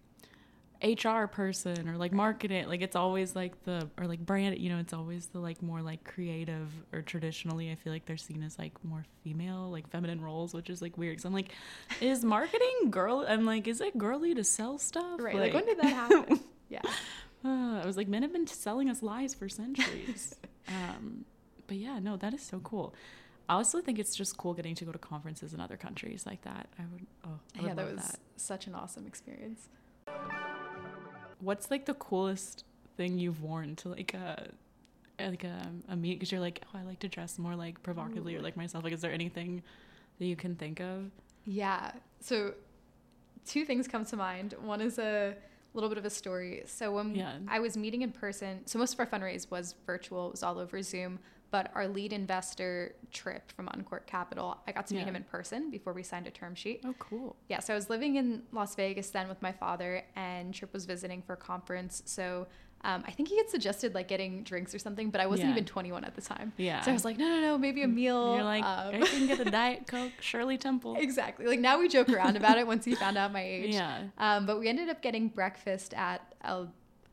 [0.84, 2.68] HR person or like marketing.
[2.68, 4.58] Like it's always like the or like brand.
[4.58, 7.72] You know, it's always the like more like creative or traditionally.
[7.72, 10.98] I feel like they're seen as like more female, like feminine roles, which is like
[10.98, 11.14] weird.
[11.14, 11.52] Because I'm like,
[12.02, 13.26] is marketing girl?
[13.28, 15.20] I'm like, is it girly to sell stuff?
[15.20, 15.36] right.
[15.36, 16.40] Like, when did that happen?
[16.70, 16.82] yeah.
[17.46, 20.36] Uh, I was like, men have been selling us lies for centuries.
[20.68, 21.26] um,
[21.68, 22.94] but yeah, no, that is so cool.
[23.48, 26.42] I also think it's just cool getting to go to conferences in other countries like
[26.44, 26.68] that.
[26.80, 28.20] I would, oh, I would Yeah, that love was that.
[28.38, 29.70] such an awesome experience.
[31.40, 32.64] What's like the coolest
[32.98, 34.50] thing you've worn to like a
[35.20, 36.16] like a, a meet?
[36.16, 38.84] Because you're like, oh, I like to dress more like provocatively or like myself.
[38.84, 39.62] Like, is there anything
[40.18, 41.12] that you can think of?
[41.46, 41.92] Yeah.
[42.22, 42.54] So,
[43.46, 44.56] two things come to mind.
[44.62, 45.36] One is a
[45.76, 46.64] little bit of a story.
[46.66, 47.38] So when Yeah.
[47.48, 50.28] I was meeting in person, so most of our fundraise was virtual.
[50.28, 51.20] It was all over Zoom.
[51.52, 55.70] But our lead investor trip from Uncork Capital, I got to meet him in person
[55.70, 56.82] before we signed a term sheet.
[56.84, 57.36] Oh, cool.
[57.48, 60.86] Yeah, so I was living in Las Vegas then with my father, and Trip was
[60.86, 62.02] visiting for a conference.
[62.06, 62.48] So
[62.86, 65.54] um, I think he had suggested like getting drinks or something, but I wasn't Yeah.
[65.56, 66.54] even 21 at the time.
[66.58, 66.82] Yeah.
[66.82, 68.36] So I was like, no, no, no, maybe a meal.
[68.36, 70.96] You're like, um, I can get a diet coke, Shirley Temple.
[71.00, 71.48] exactly.
[71.48, 73.74] Like now we joke around about it once he found out my age.
[73.74, 74.04] Yeah.
[74.20, 76.68] Um, but we ended up getting breakfast at a,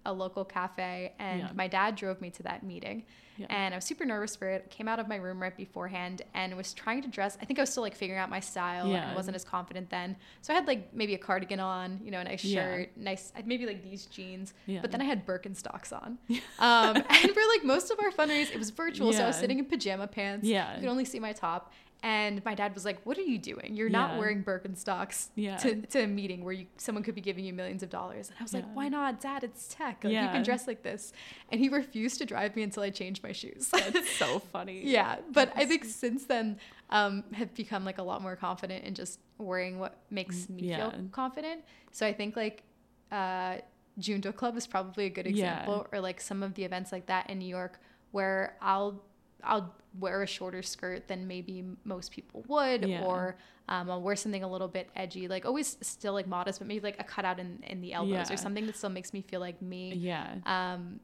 [0.05, 1.49] a local cafe, and Yeah.
[1.55, 3.05] my dad drove me to that meeting.
[3.39, 3.47] Yeah.
[3.49, 4.69] And I was super nervous for it.
[4.71, 7.39] Came out of my room right beforehand and was trying to dress.
[7.41, 9.07] I think I was still like figuring out my style Yeah.
[9.07, 10.17] and wasn't as confident then.
[10.43, 13.65] So I had like maybe a cardigan on, you know, a nice shirt, nice, maybe
[13.65, 14.53] like these jeans.
[14.67, 16.19] But then I had Birkenstocks on.
[16.59, 19.13] Um, and for like most of our fundraise, it was virtual.
[19.13, 20.47] So I was sitting in pajama pants.
[20.47, 20.75] Yeah.
[20.75, 21.73] You could only see my top.
[22.05, 23.77] And my dad was like, "What are you doing?
[23.77, 24.19] You're not Yeah.
[24.19, 25.57] wearing Birkenstocks Yeah.
[25.59, 28.37] to, to a meeting where you someone could be giving you millions of dollars." And
[28.41, 29.45] I was like, "Why not, Dad?
[29.45, 30.03] It's tech.
[30.03, 31.13] Like, You can dress like this."
[31.51, 33.69] And he refused to drive me until I changed my shoes.
[33.69, 34.83] That's so funny.
[34.85, 36.59] yeah, but I think since then,
[36.91, 40.67] um, have become like a lot more confident in just wearing what makes me Mm,
[40.67, 40.91] Yeah.
[40.91, 41.65] feel confident.
[41.93, 42.65] So I think like
[43.13, 43.59] uh,
[43.99, 45.31] Junto Club is probably a good Yeah.
[45.31, 47.79] example, or like some of the events like that in New York
[48.11, 49.03] where I'll
[49.45, 53.03] I'll wear a shorter skirt than maybe most people would, Yeah.
[53.05, 53.37] or
[53.69, 56.81] um, I'll wear something a little bit edgy, like always still like modest, but maybe
[56.81, 58.33] like a cutout in in the elbows Yeah.
[58.35, 60.35] or something that still makes me feel like me Yeah.
[60.47, 61.01] um,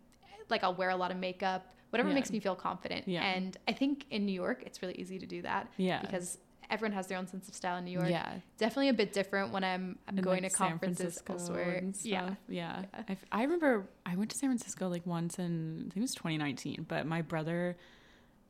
[0.48, 2.14] like I'll wear a lot of makeup, whatever Yeah.
[2.14, 3.06] makes me feel confident.
[3.06, 3.22] Yeah.
[3.24, 5.68] And I think in New York, it's really easy to do that.
[5.76, 6.00] Yeah.
[6.00, 6.38] Because
[6.70, 8.10] everyone has their own sense of style in New York.
[8.10, 8.40] Yeah.
[8.58, 11.82] Definitely a bit different when I'm, I'm in, going like, to San conferences Francisco elsewhere.
[12.02, 12.34] Yeah.
[12.48, 12.82] Yeah.
[12.92, 13.02] Yeah.
[13.08, 16.00] I, f- I remember I went to San Francisco like once in, I think it
[16.00, 17.76] was 2019, but my brother,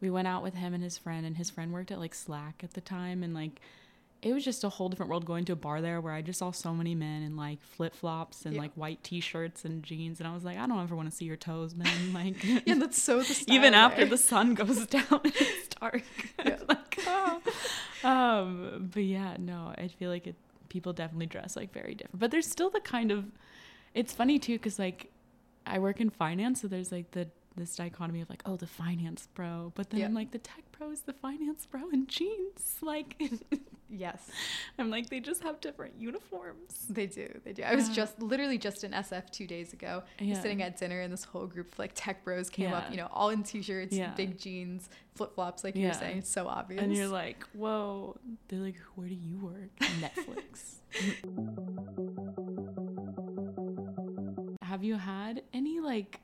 [0.01, 2.61] we went out with him and his friend, and his friend worked at like Slack
[2.63, 3.23] at the time.
[3.23, 3.61] And like,
[4.23, 6.39] it was just a whole different world going to a bar there where I just
[6.41, 8.63] saw so many men in like flip flops and Yeah.
[8.63, 10.19] like white t shirts and jeans.
[10.21, 12.13] And I was like, I don't ever want to see your toes, man.
[12.13, 16.03] Like, Yeah, that's so the even after the sun goes down it's dark.
[16.45, 16.59] Yeah.
[16.69, 17.41] like, oh.
[18.05, 20.37] um, but yeah, no, I feel like it.
[20.69, 23.25] People definitely dress like very different, but there's still the kind of.
[23.95, 25.11] It's funny too, cause like,
[25.65, 29.29] I work in finance, so there's like the this dichotomy of like, oh, the finance
[29.35, 30.03] bro, but then.
[30.03, 32.77] I'm like, the tech pro is the finance bro in jeans.
[32.81, 33.21] Like,
[33.91, 34.31] Yes,
[34.79, 36.87] I'm like, they just have different uniforms.
[36.91, 37.27] they do.
[37.43, 37.63] They do.
[37.63, 40.39] I was just literally just in SF two days ago, Yeah.
[40.41, 42.85] sitting at dinner, and this whole group of like tech bros came up.
[42.87, 42.91] Yeah.
[42.91, 44.13] You know, all in t-shirts, Yeah.
[44.15, 46.19] big jeans, flip flops, like you were saying.
[46.19, 46.83] It's so obvious.
[46.83, 48.19] And you're like, whoa.
[48.49, 49.75] They're like, where do you work?
[50.01, 50.75] Netflix.
[54.63, 56.21] have you had any like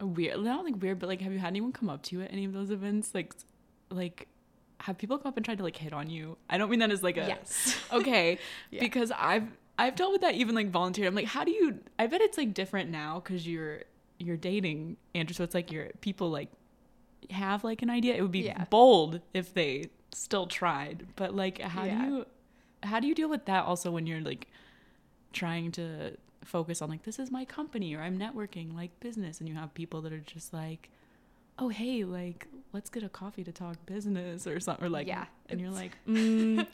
[0.00, 2.32] weird, not like weird, but like, have you had anyone come up to you at
[2.32, 3.14] any of those events?
[3.14, 3.34] Like,
[3.90, 4.28] like,
[4.80, 6.36] have people come up and tried to like hit on you?
[6.50, 7.76] I don't mean that as like a yes.
[7.92, 8.38] okay
[8.70, 8.80] Yeah.
[8.80, 9.46] because i've
[9.78, 12.36] i've dealt with that even like volunteer i'm like how do you i bet it's
[12.36, 13.82] like different now because you're
[14.18, 16.48] you're dating andrew so it's like your people like
[17.30, 18.64] have like an idea it would be Yeah.
[18.70, 22.04] bold if they still tried but like how Yeah.
[22.04, 22.26] do you
[22.82, 24.48] how do you deal with that also when you're like
[25.32, 29.48] trying to focus on like this is my company or i'm networking like business and
[29.48, 30.90] you have people that are just like
[31.58, 35.26] oh hey like let's get a coffee to talk business or something or like Yeah,
[35.48, 36.66] and you're like mm,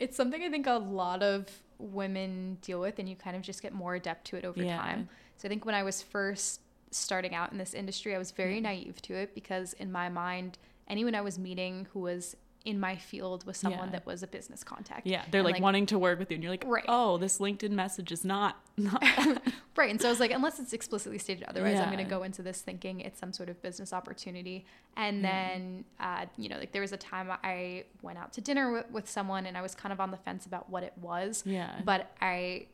[0.00, 1.46] It's something I think a lot of
[1.78, 4.76] women deal with, and you kind of just get more adept to it over Yeah.
[4.76, 5.08] time.
[5.36, 8.60] So I think when I was first starting out in this industry, I was very
[8.60, 12.96] naive to it because in my mind, anyone I was meeting who was in my
[12.96, 13.92] field with someone Yeah.
[13.92, 15.06] that was a business contact.
[15.06, 16.84] Yeah, they're And, like, wanting to work with you, and you're like, Right.
[16.88, 18.56] oh, this LinkedIn message is not.
[18.78, 19.02] not
[19.76, 19.90] Right.
[19.90, 22.42] And so I was like, unless it's explicitly stated otherwise, I'm going to go into
[22.42, 24.64] this thinking it's some sort of business opportunity.
[24.96, 25.48] And Yeah.
[25.48, 28.90] then, uh, you know, like there was a time I went out to dinner with,
[28.90, 31.42] with someone and I was kind of on the fence about what it was.
[31.44, 32.66] yeah, But I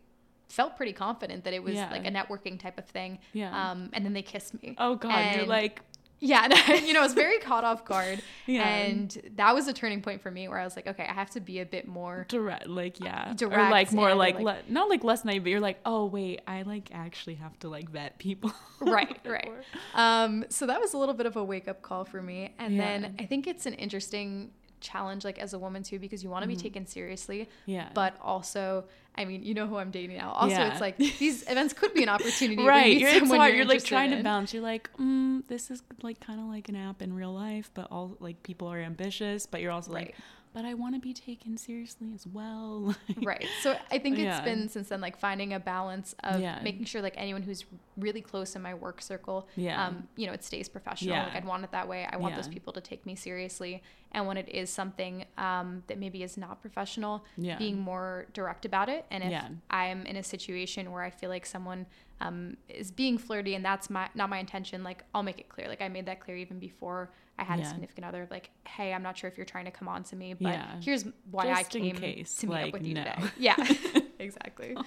[0.49, 1.91] felt pretty confident that it was Yeah.
[1.91, 3.19] like a networking type of thing.
[3.33, 3.71] yeah.
[3.71, 4.75] Um, and then they kissed me.
[4.79, 5.81] oh God, you're like,
[6.23, 8.21] Yeah, and you know, I was very caught off guard.
[8.47, 11.13] yeah, And that was a turning point for me where I was like, okay, I
[11.15, 14.59] have to be a bit more direct, like yeah, or like more like, like- le-
[14.69, 17.89] not like less naive, but you're like, oh wait, I like actually have to like
[17.91, 18.53] vet people.
[18.83, 19.47] Right, right.
[19.49, 19.63] Or-
[20.01, 22.55] Um, so that was a little bit of a wake up call for me.
[22.59, 22.83] And Yeah.
[22.99, 26.43] then I think it's an interesting challenge, like as a woman too, because you want
[26.43, 26.63] to be Mhm.
[26.63, 28.85] taken seriously, Yeah, but also,
[29.17, 30.31] I mean, you know who I'm dating now.
[30.33, 30.71] Also, Yeah.
[30.73, 32.57] it's like these events could be an opportunity.
[32.57, 32.87] to right.
[32.93, 33.51] meet You're, it's someone hard.
[33.51, 34.23] you're You're like trying to in.
[34.23, 34.53] balance.
[34.55, 37.89] You're like, mm, this is like kind of like an app in real life, but
[37.91, 40.07] all like people are ambitious, but you're also Right.
[40.09, 40.17] like,
[40.53, 42.95] but I want to be taken seriously as well.
[43.23, 43.47] right.
[43.63, 44.41] So I think it's Yeah.
[44.43, 46.61] been since then like finding a balance of Yeah.
[46.63, 47.65] making sure like anyone who's
[47.97, 49.87] really close in my work circle, Yeah.
[49.87, 51.15] um, you know, it stays professional.
[51.15, 51.27] Yeah.
[51.27, 52.05] Like I'd want it that way.
[52.11, 53.83] I want those people to take me seriously.
[54.13, 57.57] And when it is something um, that maybe is not professional, yeah.
[57.57, 59.07] being more direct about it.
[59.11, 59.43] And if.
[59.71, 61.87] I'm in a situation where I feel like someone
[62.21, 65.69] um, is being flirty and that's my not my intention, like I'll make it clear.
[65.69, 67.11] Like I made that clear even before
[67.41, 68.29] I had a significant other.
[68.31, 70.81] Like, hey, I'm not sure if you're trying to come on to me, but Yeah.
[70.81, 73.05] here's why Just I came case, to meet like, up with you no.
[73.05, 73.23] today.
[73.39, 73.57] Yeah,
[74.19, 74.77] exactly.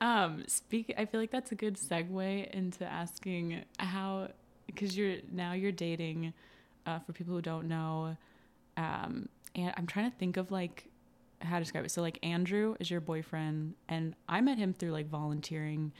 [0.00, 0.92] Um, speak.
[0.98, 4.28] I feel like that's a good segue into asking how,
[4.66, 6.34] because you're now you're dating.
[6.86, 8.14] Uh, for people who don't know,
[8.76, 10.84] um, and I'm trying to think of like
[11.40, 11.90] how to describe it.
[11.90, 15.92] So like Andrew is your boyfriend, and I met him through like volunteering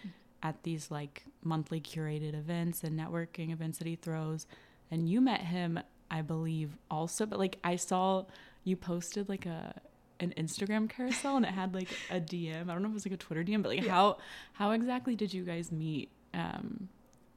[0.43, 4.47] at these like monthly curated events and networking events that he throws.
[4.91, 7.27] And you met him, I believe, also.
[7.27, 8.25] But like I saw
[8.65, 9.75] you posted like a
[10.21, 12.63] an Instagram carousel and it had like a DM.
[12.71, 13.91] I don't know if it was like a Twitter DM, but like Yeah.
[13.93, 14.19] how
[14.53, 16.11] how exactly did you guys meet?
[16.33, 16.89] Um,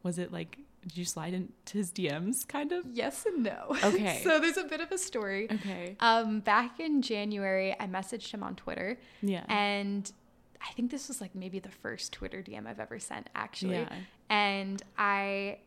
[0.03, 2.86] was it like did you slide into his DMs kind of?
[2.93, 3.75] Yes and no.
[3.83, 4.21] Okay.
[4.23, 5.47] so there's a bit of a story.
[5.51, 5.97] Okay.
[5.99, 9.43] Um, back in January, I messaged him on Twitter, Yeah.
[9.49, 10.10] and
[10.62, 13.75] I think this was like maybe the first Twitter DM I've ever sent, actually.
[13.77, 13.93] Yeah.
[14.29, 15.57] And I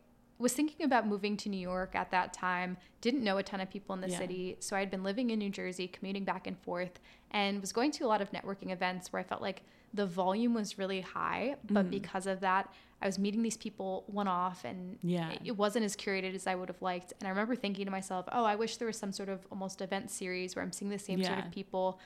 [0.40, 3.70] was thinking about moving to New York at that time, didn't know a ton of
[3.70, 4.18] people in the Yeah.
[4.18, 4.56] city.
[4.60, 6.98] So I had been living in New Jersey, commuting back and forth,
[7.30, 10.54] and was going to a lot of networking events where I felt like the volume
[10.54, 11.56] was really high.
[11.64, 11.90] But Mhm.
[11.90, 12.72] because of that,
[13.02, 15.36] I was meeting these people one off and Yeah.
[15.44, 17.12] it wasn't as curated as I would have liked.
[17.18, 19.80] And I remember thinking to myself, oh, I wish there was some sort of almost
[19.82, 21.98] event series where I'm seeing the same sort of people.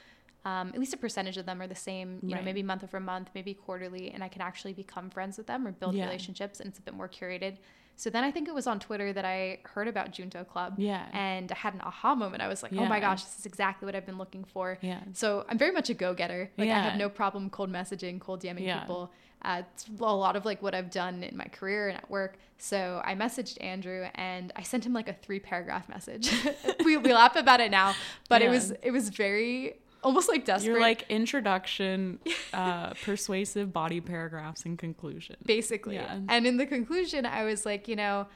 [0.45, 3.01] Um, at least a percentage of them are the same, you know, maybe month over
[3.01, 6.05] month, maybe quarterly, and I can actually become friends with them or build Yeah.
[6.05, 7.57] relationships, and it's a bit more curated.
[7.97, 11.07] So then I think it was on Twitter that I heard about Junto Club, Yeah.
[11.13, 12.43] and I had an aha moment.
[12.43, 14.79] I was like, oh my gosh, this is exactly what I've been looking for.
[14.83, 15.01] yeah.
[15.13, 16.51] So I'm very much a go-getter.
[16.59, 18.81] Like I have no problem cold messaging, cold DMing Yeah.
[18.81, 19.13] people.
[19.43, 22.39] Uh, it's a lot of like what I've done in my career and at work.
[22.57, 26.33] So I messaged Andrew and I sent him like a three paragraph message.
[26.85, 27.95] we, we laugh about it now,
[28.31, 30.71] but it was it was very almost like desperate.
[30.73, 32.19] You're like introduction,
[32.53, 35.37] uh, persuasive body paragraphs and conclusion.
[35.45, 35.97] basically.
[35.97, 36.21] Yeah.
[36.29, 38.27] And in the conclusion, I was like, you know,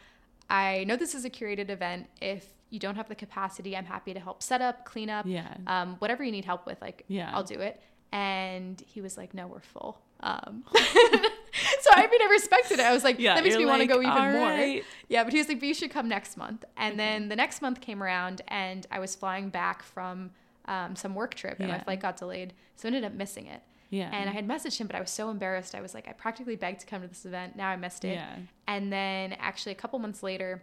[0.51, 2.09] I know this is a curated event.
[2.21, 5.55] If you don't have the capacity, I'm happy to help set up, clean up, Yeah.
[5.67, 6.81] um, whatever you need help with.
[6.81, 7.31] Like, Yeah.
[7.35, 7.81] I'll do it.
[8.13, 10.01] And he was like, no, we're full.
[10.21, 12.85] Um, so I mean, I respected it.
[12.87, 13.35] I was like, Yeah.
[13.35, 14.81] that makes me want to go even "All more.
[15.09, 16.65] Yeah, but he was like, but you should come next month.
[16.77, 16.97] And Okay.
[16.97, 20.31] then the next month came around, and I was flying back from
[20.69, 22.53] um, some work trip and my flight got delayed.
[22.77, 23.63] So I ended up missing it.
[23.91, 24.11] Yeah.
[24.13, 25.75] And I had messaged him, but I was so embarrassed.
[25.75, 27.57] I was like, I practically begged to come to this event.
[27.57, 28.13] Now I missed it.
[28.17, 28.37] Yeah.
[28.67, 30.63] And then actually a couple months later,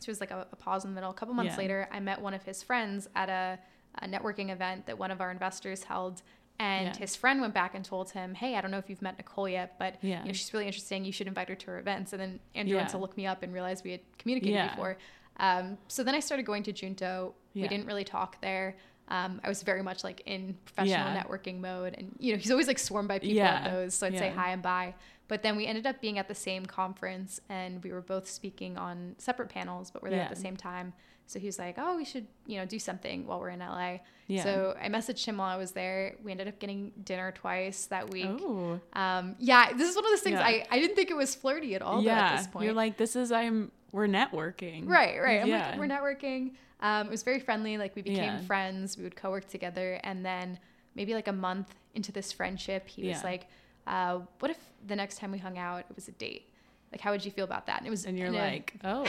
[0.00, 1.10] so it was like a, a pause in the middle.
[1.10, 1.58] A couple months Yeah.
[1.58, 3.58] later, I met one of his friends at a,
[4.02, 6.22] a networking event that one of our investors held.
[6.60, 6.98] And Yeah.
[6.98, 9.48] his friend went back and told him, "Hey, I don't know if you've met Nicole
[9.48, 10.20] yet, but Yeah.
[10.22, 11.04] you know she's really interesting.
[11.06, 13.42] You should invite her to her events." And then Andrew went to look me up
[13.42, 14.70] and realized we had communicated Yeah.
[14.70, 14.98] before.
[15.38, 17.34] Um, so then I started going to Junto.
[17.54, 18.76] We didn't really talk there.
[19.08, 21.22] Um, I was very much like in professional Yeah.
[21.22, 23.54] networking mode, and you know he's always like swarmed by people Yeah.
[23.64, 24.94] at those, so I'd say hi and bye.
[25.28, 28.78] But then we ended up being at the same conference, and we were both speaking
[28.78, 30.92] on separate panels, but we're there at the same time.
[31.26, 33.98] So he was like, "Oh, we should you know do something while we're in LA."
[34.28, 34.42] Yeah.
[34.44, 36.16] So I messaged him while I was there.
[36.22, 38.26] We ended up getting dinner twice that week.
[38.40, 38.80] Oh.
[38.94, 40.46] Um, yeah, this is one of those things Yeah.
[40.46, 42.18] I, I didn't think it was flirty at all yeah.
[42.18, 42.64] at this point.
[42.64, 44.86] You're like, this is I'm we're networking.
[44.88, 45.40] Right, right.
[45.40, 45.70] I'm Yeah.
[45.70, 46.52] like, we're networking.
[46.80, 47.76] Um, it was very friendly.
[47.78, 48.40] Like we became Yeah.
[48.42, 48.96] friends.
[48.96, 50.58] We would co-work together, and then
[50.94, 53.46] maybe like a month into this friendship, he was like,
[53.86, 56.48] uh, "What if the next time we hung out, it was a date?
[56.92, 58.74] Like, how would you feel about that?" And it was, And you're in a- like,
[58.84, 59.06] oh.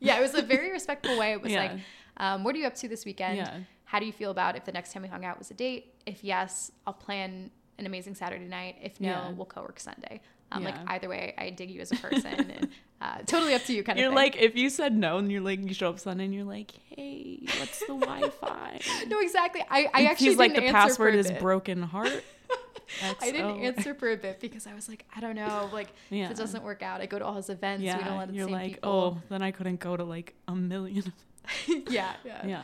[0.00, 1.32] yeah, it was a very respectful way.
[1.32, 1.62] It was Yeah.
[1.62, 1.80] like,
[2.18, 3.36] um, "What are you up to this weekend?
[3.38, 3.60] Yeah.
[3.84, 5.94] How do you feel about if the next time we hung out was a date?
[6.04, 8.76] If yes, I'll plan an amazing Saturday night.
[8.82, 9.30] If no, Yeah.
[9.30, 10.20] we'll co-work Sunday.
[10.50, 10.84] Um, Like Yeah.
[10.88, 12.68] either way, I dig you as a person, and
[13.00, 14.12] uh, totally up to you, kind You're of.
[14.12, 14.16] thing.
[14.16, 16.70] like, if you said no and you're like, you show up Sunday and you're like,
[16.88, 18.80] hey, what's the Wi Fi?
[19.08, 19.62] No, exactly.
[19.68, 22.24] I, I actually He's like, the password is broken heart.
[23.20, 26.24] I didn't answer for a bit because I was like, I don't know, like Yeah.
[26.26, 27.82] if it doesn't work out, I go to all his events.
[27.84, 27.98] Yeah.
[27.98, 28.90] we don't let the you're same like, people.
[28.90, 31.12] oh, then I couldn't go to like a million.
[31.90, 32.62] yeah, yeah, yeah.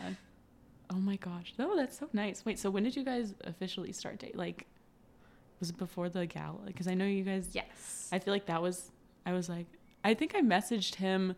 [0.91, 1.53] Oh my gosh.
[1.59, 2.45] Oh, that's so nice.
[2.45, 4.37] Wait, so when did you guys officially start date?
[4.37, 4.67] Like,
[5.61, 6.61] was it before the gala?
[6.67, 7.49] Because I know you guys.
[7.53, 8.09] Yes.
[8.13, 8.91] I feel like that was.
[9.27, 9.67] I was like,
[10.05, 11.35] I think I messaged him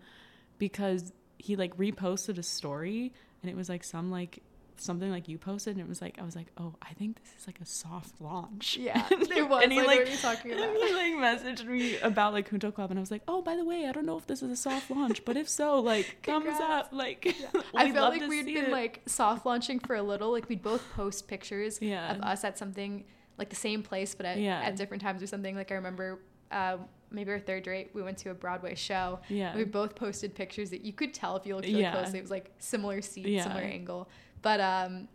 [0.58, 4.40] because he like reposted a story and it was like some like
[4.78, 7.32] something like you posted and it was like I was like, oh, I think this
[7.40, 8.76] is like a soft launch.
[8.76, 9.62] yeah, it was.
[9.62, 10.76] and he I like, you're talking and about.
[10.76, 13.64] he like messaged me about like Junto Club and I was like, oh, by the
[13.64, 16.58] way, I don't know if this is a soft launch, but if so, like thumbs
[16.60, 16.88] up.
[16.92, 17.36] Like,
[17.74, 18.70] I we'd felt like we'd been it.
[18.72, 20.32] like soft launching for a little.
[20.32, 22.12] Like we'd both post pictures Yeah.
[22.12, 23.04] of us at something
[23.38, 24.60] like the same place, but at, Yeah.
[24.62, 25.54] at different times or something.
[25.56, 26.20] Like I remember.
[26.50, 26.76] Uh,
[27.10, 29.18] maybe our third date, we went to a Broadway show.
[29.28, 29.56] Yeah.
[29.56, 31.92] We both posted pictures that you could tell if you looked really Yeah.
[31.92, 32.18] closely.
[32.18, 33.42] It was like similar seat, Yeah.
[33.42, 34.08] similar angle.
[34.42, 35.08] But um,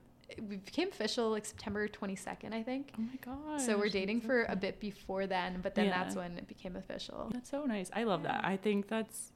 [0.50, 2.92] we became official like September 22nd, I think.
[2.98, 3.62] Oh my god!
[3.62, 6.04] so we're dating that's for a bit before then, but then Yeah.
[6.04, 7.30] that's when it became official.
[7.34, 7.90] That's so nice.
[7.94, 8.44] I love that.
[8.46, 9.32] I think that's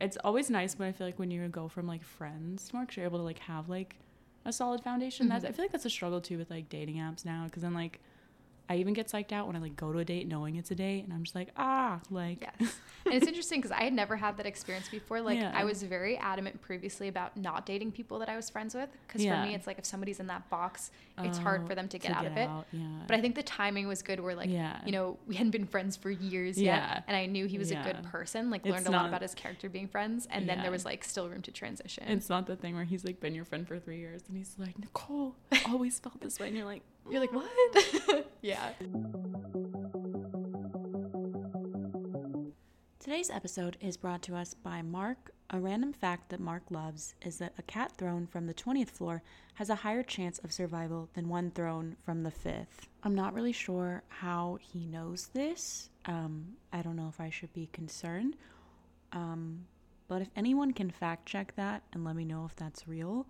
[0.00, 2.84] it's always nice when I feel like when you go from like friends to more
[2.86, 3.96] 'cause you're able to like have like
[4.44, 5.28] a solid foundation.
[5.28, 7.74] That's I feel like that's a struggle too with like dating apps now because then
[7.74, 8.00] like
[8.72, 10.74] I even get psyched out when I like go to a date knowing it's a
[10.74, 12.74] date and I'm just like ah like Yes.
[13.04, 15.20] and it's interesting because I had never had that experience before.
[15.20, 15.52] Like, Yeah.
[15.54, 18.88] I was very adamant previously about not dating people that I was friends with.
[19.06, 19.42] Because Yeah.
[19.42, 21.98] for me, it's like if somebody's in that box, it's hard Oh, for them to
[21.98, 22.48] get out of it.
[22.72, 22.80] Yeah.
[23.06, 24.80] But I think the timing was good where, like, Yeah.
[24.86, 26.94] you know, we hadn't been friends for years Yeah.
[26.94, 27.04] yet.
[27.08, 29.34] And I knew he was a good person, like, It's learned a lot about his
[29.34, 30.26] character being friends.
[30.30, 32.04] And then there was, like, still room to transition.
[32.08, 34.54] it's not the thing where he's like been your friend for three years and he's
[34.58, 38.26] like Nicole I always felt this way and you're like You're like, what?
[38.42, 38.70] yeah.
[42.98, 45.32] Today's episode is brought to us by Mark.
[45.50, 49.22] A random fact that Mark loves is that a cat thrown from the 20th floor
[49.54, 52.88] has a higher chance of survival than one thrown from the 5th.
[53.02, 55.90] I'm not really sure how he knows this.
[56.06, 58.36] Um, I don't know if I should be concerned.
[59.12, 59.66] Um,
[60.08, 63.26] but if anyone can fact check that and let me know if that's real,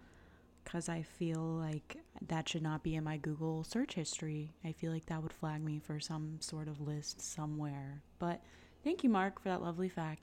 [0.65, 1.97] because I feel like
[2.29, 4.55] that should not be in my Google search history.
[4.65, 8.03] I feel like that would flag me for some sort of list somewhere.
[8.19, 8.43] But
[8.85, 10.23] thank you, Mark, for that lovely fact.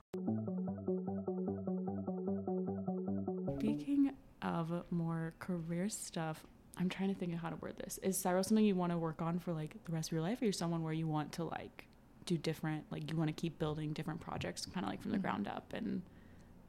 [3.58, 6.44] Speaking of more career stuff,
[6.78, 7.98] I'm trying to think of how to word this.
[8.02, 10.40] Is Syro something you want to work on for like the rest of your life,
[10.40, 11.86] or you're someone where you want to like
[12.24, 15.18] do different, like you want to keep building different projects, kind of like from the
[15.18, 15.22] Mhm.
[15.22, 16.02] ground up, and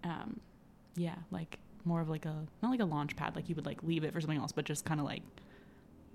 [0.03, 0.39] um,
[0.95, 3.83] yeah, like more of like a not like a launch pad, like you would like
[3.83, 5.23] leave it for something else, but just kind of like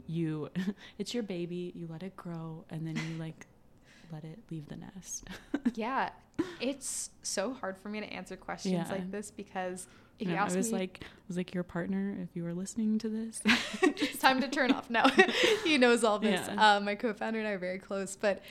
[0.07, 0.49] you,
[0.99, 3.47] it's your baby, you let it grow, and then you like
[4.13, 5.25] let it leave the nest.
[5.75, 6.11] Yeah.
[6.61, 8.89] It's so hard for me to answer questions Yeah.
[8.91, 9.87] like this because
[10.19, 12.45] if You you ask I was me, like, I was like your partner, if you
[12.45, 13.43] were listening to this.
[13.83, 15.09] it's time to turn off now.
[15.65, 16.41] he knows all this.
[16.47, 16.77] Yeah.
[16.77, 18.43] Um, my co-founder and I are very close, but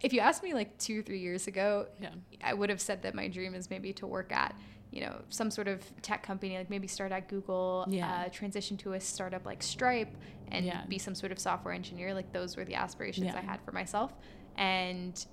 [0.00, 2.10] if you asked me like two, three years ago, yeah.
[2.42, 4.54] I would have said that my dream is maybe to work at,
[4.92, 8.24] you know, some sort of tech company, like maybe start at Google, Yeah.
[8.26, 10.14] uh, transition to a startup like Stripe,
[10.50, 10.84] and Yeah.
[10.86, 12.12] be some sort of software engineer.
[12.14, 13.38] Like those were the aspirations Yeah.
[13.38, 14.12] I had for myself,
[14.56, 15.24] and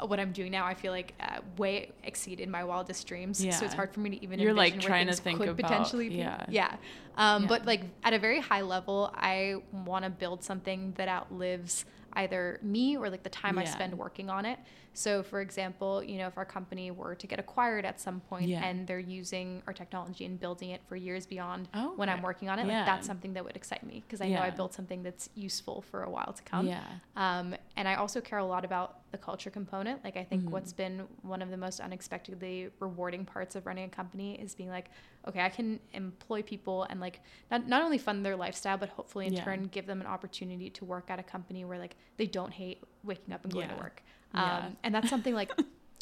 [0.00, 3.44] what I'm doing now, I feel like uh, way exceeded my wildest dreams.
[3.44, 3.50] Yeah.
[3.50, 4.38] So it's hard for me to even.
[4.38, 6.14] You're, like, trying to think could about- potentially be.
[6.16, 6.46] yeah.
[6.48, 6.76] Yeah.
[7.16, 7.48] Um, Yeah.
[7.48, 11.84] But like at a very high level, I want to build something that outlives
[12.14, 14.58] either me or like the time I spend working on it.
[14.98, 18.48] So, for example, you know, if our company were to get acquired at some point
[18.48, 18.64] Yeah.
[18.64, 22.48] and they're using our technology and building it for years beyond Oh, when I'm working
[22.48, 22.78] on it, Yeah.
[22.78, 25.82] like that's something that would excite me because I know I built something that's useful
[25.82, 26.66] for a while to come.
[26.66, 26.82] Yeah.
[27.14, 30.02] Um, and I also care a lot about the culture component.
[30.02, 30.50] Like, I think Mhm.
[30.50, 34.68] what's been one of the most unexpectedly rewarding parts of running a company is being
[34.68, 34.90] like,
[35.28, 37.20] okay, I can employ people and like
[37.52, 39.44] not, not only fund their lifestyle, but hopefully in Yeah.
[39.44, 42.82] turn give them an opportunity to work at a company where like they don't hate
[43.04, 43.76] waking up and going Yeah.
[43.76, 44.02] to work.
[44.34, 44.68] Um, Yeah.
[44.84, 45.50] And that's something like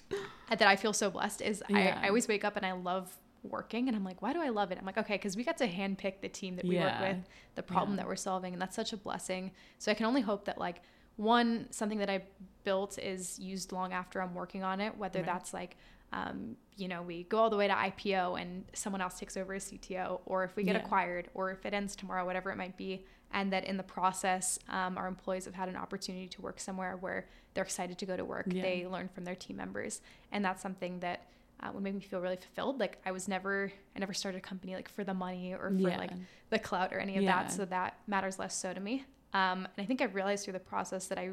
[0.48, 1.98] that I feel so blessed is Yeah.
[2.00, 4.48] I, I always wake up and I love working and I'm like, why do I
[4.48, 4.78] love it?
[4.78, 7.00] I'm like, okay, because we got to handpick the team that we Yeah.
[7.00, 9.52] work with, the problem that we're solving, and that's such a blessing.
[9.78, 10.82] So I can only hope that like
[11.16, 12.22] one something that I
[12.64, 15.26] built is used long after I'm working on it, whether Right.
[15.26, 15.76] that's like
[16.12, 19.54] um, you know, we go all the way to IPO and someone else takes over
[19.54, 20.82] as CTO, or if we get Yeah.
[20.82, 23.04] acquired, or if it ends tomorrow, whatever it might be,
[23.36, 26.96] and that in the process, um, our employees have had an opportunity to work somewhere
[26.96, 28.46] where they're excited to go to work.
[28.48, 28.62] Yeah.
[28.62, 30.00] They learn from their team members,
[30.32, 31.26] and that's something that
[31.62, 32.80] uh, would make me feel really fulfilled.
[32.80, 35.74] Like I was never, I never started a company like for the money or for
[35.90, 35.98] Yeah.
[35.98, 36.12] like
[36.50, 37.42] the clout or any of Yeah.
[37.44, 37.52] that.
[37.52, 39.04] So that matters less so to me.
[39.34, 41.30] Um, and I think I've realized through the process that I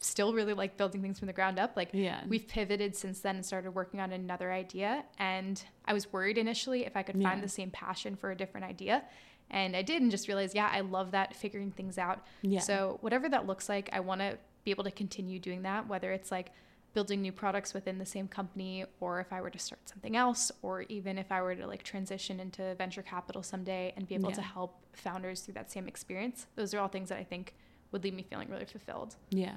[0.00, 1.76] still really like building things from the ground up.
[1.76, 2.20] Like Yeah.
[2.28, 5.04] we've pivoted since then and started working on another idea.
[5.18, 7.42] And I was worried initially if I could find Yeah.
[7.42, 9.04] the same passion for a different idea.
[9.50, 12.26] And I did and just realized, yeah, I love that figuring things out.
[12.42, 12.60] Yeah.
[12.60, 16.12] So whatever that looks like, I want to be able to continue doing that, whether
[16.12, 16.50] it's like
[16.94, 20.50] building new products within the same company or if I were to start something else
[20.62, 24.32] or even if I were to like transition into venture capital someday and be able
[24.32, 26.46] to help founders through that same experience.
[26.56, 27.54] Those are all things that I think
[27.92, 29.16] would leave me feeling really fulfilled.
[29.30, 29.54] Yeah.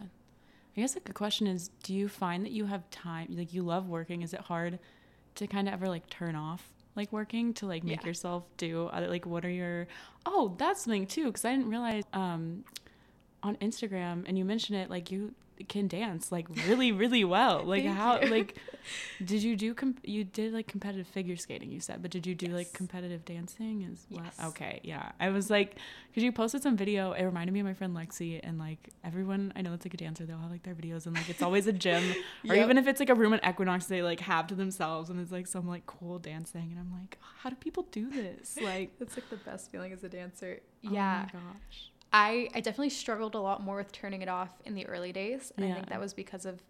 [0.77, 3.61] I guess like a question is do you find that you have time like you
[3.63, 4.79] love working is it hard
[5.35, 8.07] to kind of ever like turn off like working to like make Yeah.
[8.07, 9.87] yourself do other like what are your
[10.25, 12.63] oh that's something too because I didn't realize um
[13.43, 15.33] on Instagram and you mentioned it like you
[15.69, 18.27] can dance like really really well like how you.
[18.29, 18.57] like
[19.25, 22.33] did you do com- you did like competitive figure skating you said but did you
[22.35, 24.47] do like competitive dancing as well Yes.
[24.47, 25.77] okay yeah i was like
[26.09, 29.53] because you posted some video it reminded me of my friend lexi and like everyone
[29.55, 31.67] i know it's like a dancer they'll have like their videos and like it's always
[31.67, 32.03] a gym
[32.49, 35.19] or even if it's like a room at equinox they like have to themselves and
[35.19, 38.91] it's like some like cool dancing and i'm like how do people do this like
[38.99, 40.59] it's like the best feeling as a dancer.
[40.87, 41.27] oh Yeah.
[41.33, 44.85] my gosh I, I definitely struggled a lot more with turning it off in the
[44.87, 45.51] early days.
[45.55, 46.61] And I think that was because of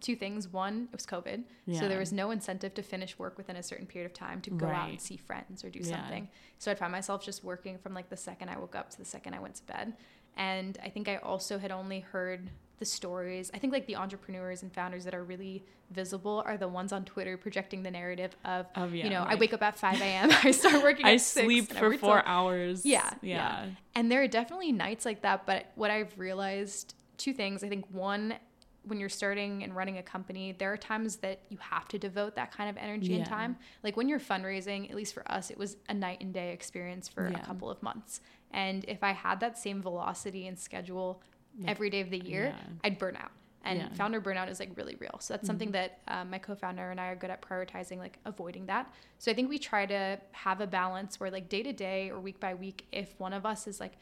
[0.00, 0.46] two things.
[0.48, 1.42] One, it was COVID.
[1.72, 4.50] So there was no incentive to finish work within a certain period of time to
[4.50, 5.96] go out and see friends or do Yeah.
[5.96, 6.28] something.
[6.58, 9.04] So I'd find myself just working from like the second I woke up to the
[9.04, 9.94] second I went to bed.
[10.36, 13.50] And I think I also had only heard the stories.
[13.54, 17.04] I think like the entrepreneurs and founders that are really visible are the ones on
[17.04, 20.50] Twitter projecting the narrative of, yeah, you know, I wake up at 5 a.m., I
[20.50, 23.66] start working i at sleep for work till- four hours Yeah, yeah yeah.
[23.94, 27.64] And there are definitely nights like that, but what I've realized two things.
[27.64, 28.34] I think one,
[28.82, 32.34] when you're starting and running a company, there are times that you have to devote
[32.36, 33.56] that kind of energy and time.
[33.82, 37.08] Like when you're fundraising, at least for us, it was a night and day experience
[37.08, 37.40] for Yeah.
[37.40, 38.20] a couple of months.
[38.50, 41.22] And if I had that same velocity and schedule
[41.66, 42.62] Every day of the year, Yeah.
[42.84, 43.30] I'd burn out.
[43.64, 43.88] And Yeah.
[43.94, 45.16] founder burnout is like really real.
[45.20, 48.66] So that's something that um, my co-founder and I are good at prioritizing, like avoiding
[48.66, 48.92] that.
[49.18, 52.20] So I think we try to have a balance where like day to day or
[52.20, 53.94] week by week, if one of us is like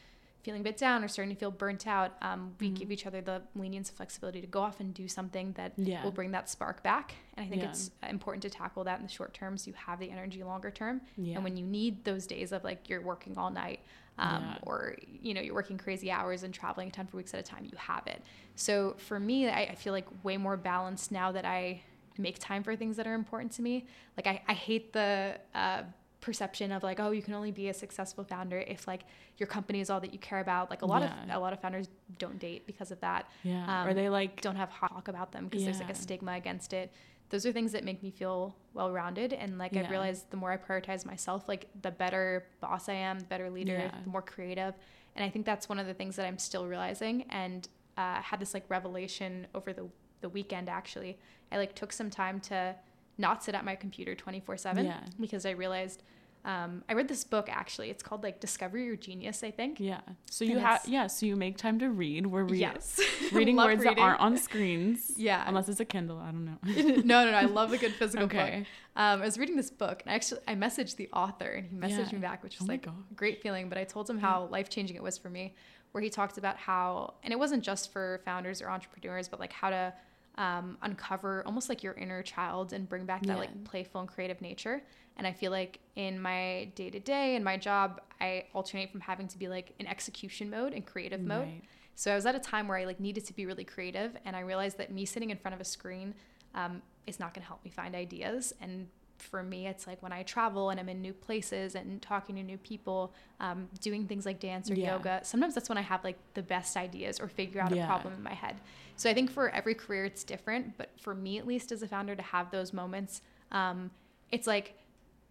[0.43, 3.23] feeling a bit down or starting to feel burnt out, um, we give each other
[3.23, 6.05] the lenience and flexibility to go off and do something that Yeah.
[6.05, 7.15] will bring that spark back.
[7.35, 7.71] And I think Yeah.
[7.71, 10.71] it's important to tackle that in the short term so you have the energy longer
[10.71, 11.01] term.
[11.17, 11.37] Yeah.
[11.37, 13.81] And when you need those days of like you're working all night
[14.19, 14.59] um, Yeah.
[14.63, 17.43] or you know you're working crazy hours and traveling a ton for weeks at a
[17.43, 18.23] time, you have it.
[18.57, 21.83] So for me, I, I feel like way more balanced now that I
[22.17, 23.87] make time for things that are important to me.
[24.17, 25.83] Like I, I hate the uh,
[26.21, 29.03] perception of like oh you can only be a successful founder if like
[29.37, 30.71] your company is all that you care about.
[30.71, 31.23] Like a lot Yeah.
[31.25, 31.89] of a lot of founders
[32.19, 35.45] don't date because of that yeah um, or they like don't have talk about them
[35.47, 36.93] because there's like a stigma against it.
[37.31, 39.33] Those are things that make me feel well rounded.
[39.33, 39.83] And like Yeah.
[39.83, 43.51] I've realized the more I prioritize myself, like the better boss I am, the better
[43.51, 44.01] leader, Yeah.
[44.05, 44.75] the more creative.
[45.17, 47.23] And I think that's one of the things that I'm still realizing.
[47.31, 49.89] And uh, had this like revelation over the,
[50.21, 51.19] the weekend actually.
[51.53, 52.75] I like took some time to
[53.17, 56.03] not sit at my computer 24 7 because I realized
[56.45, 57.89] um, I read this book actually.
[57.91, 59.81] It's called like Discover Your Genius, I think.
[59.81, 60.01] Yeah.
[60.31, 61.07] So you have yeah.
[61.07, 62.27] So you make time to read.
[62.27, 63.01] We're reading Yes.
[63.33, 65.13] reading words that aren't on screens.
[65.17, 65.43] Yeah.
[65.47, 66.19] Unless it's a Kindle.
[66.19, 66.59] I don't know.
[67.05, 67.37] no, no, no.
[67.37, 68.37] I love a good physical book.
[68.37, 68.67] Okay.
[68.97, 71.77] Um, I was reading this book, and I actually I messaged the author, and he
[71.77, 72.19] messaged Yeah.
[72.19, 73.69] me back, which Oh was my like a great feeling.
[73.69, 75.55] But I told him how life changing it was for me,
[75.93, 79.53] where he talked about how, and it wasn't just for founders or entrepreneurs, but like
[79.53, 79.93] how to
[80.37, 83.39] um, uncover almost like your inner child and bring back that Yeah.
[83.39, 84.83] like playful and creative nature.
[85.17, 89.01] And I feel like in my day to day and my job, I alternate from
[89.01, 91.47] having to be like in execution mode and creative mode.
[91.47, 91.63] Right.
[91.95, 94.35] So I was at a time where I like needed to be really creative, and
[94.35, 96.15] I realized that me sitting in front of a screen
[96.57, 98.53] um, is not going to help me find ideas.
[98.61, 98.89] And
[99.25, 102.43] for me, it's like when I travel and I'm in new places and talking to
[102.43, 104.93] new people, um, doing things like dance or Yeah.
[104.93, 105.21] yoga.
[105.25, 107.85] Sometimes that's when I have like the best ideas or figure out Yeah.
[107.85, 108.57] a problem in my head.
[108.97, 111.89] So I think for every career it's different, but for me at least as a
[111.89, 113.91] founder to have those moments, um,
[114.31, 114.79] it's like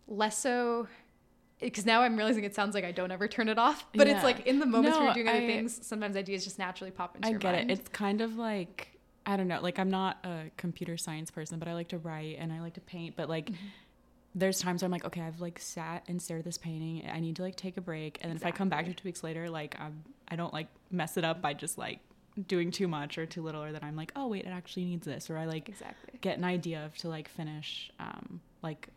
[0.07, 0.87] less so
[1.59, 4.15] because now I'm realizing it sounds like I don't ever turn it off, but Yeah.
[4.15, 6.91] it's like in the moments where you're doing other I- things, sometimes ideas just naturally
[6.91, 7.55] pop into I your mind.
[7.55, 7.79] I get it.
[7.79, 8.92] It's kind of like
[9.25, 9.59] I don't know.
[9.61, 12.73] Like I'm not a computer science person, but I like to write and I like
[12.73, 13.15] to paint.
[13.15, 13.67] But like, Mm-hmm.
[14.35, 17.07] there's times where I'm like, okay, I've like sat and stared at this painting.
[17.09, 19.07] I need to like take a break, and then if I come back to two
[19.07, 21.99] weeks later, like I'm I don't like mess it up by just like
[22.47, 25.05] doing too much or too little, or that I'm like, oh wait, it actually needs
[25.05, 26.17] this, or I like exactly.
[26.21, 28.87] get an idea of to like finish um like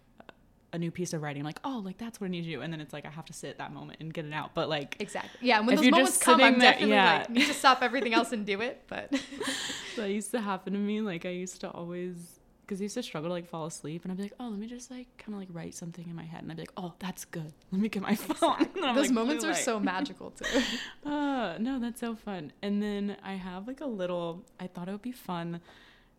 [0.73, 1.43] a new piece of writing.
[1.43, 3.11] I'm like, oh, like that's what I need to do, and then it's like I
[3.11, 4.55] have to sit that moment and get it out.
[4.55, 5.49] But like Exactly.
[5.49, 7.19] Yeah, and when those moments come, I'm there- definitely yeah.
[7.19, 8.83] like need to stop everything else and do it.
[8.87, 9.13] But
[9.97, 11.01] that used to happen to me.
[11.01, 14.13] Like I used to always, because I used to struggle to like fall asleep, and
[14.13, 16.25] I'd be like, oh, let me just like kind of like write something in my
[16.25, 17.53] head, and I'd be like, oh, that's good.
[17.73, 18.57] Let me get my phone.
[18.83, 19.65] I'm, those like, moments are light.
[19.65, 20.61] so magical too.
[21.09, 22.53] Uh, no, that's so fun.
[22.63, 24.45] And then I have like a little.
[24.61, 25.61] I thought it would be fun,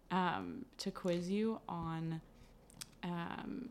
[0.09, 2.21] um, to quiz you on,
[3.03, 3.69] um,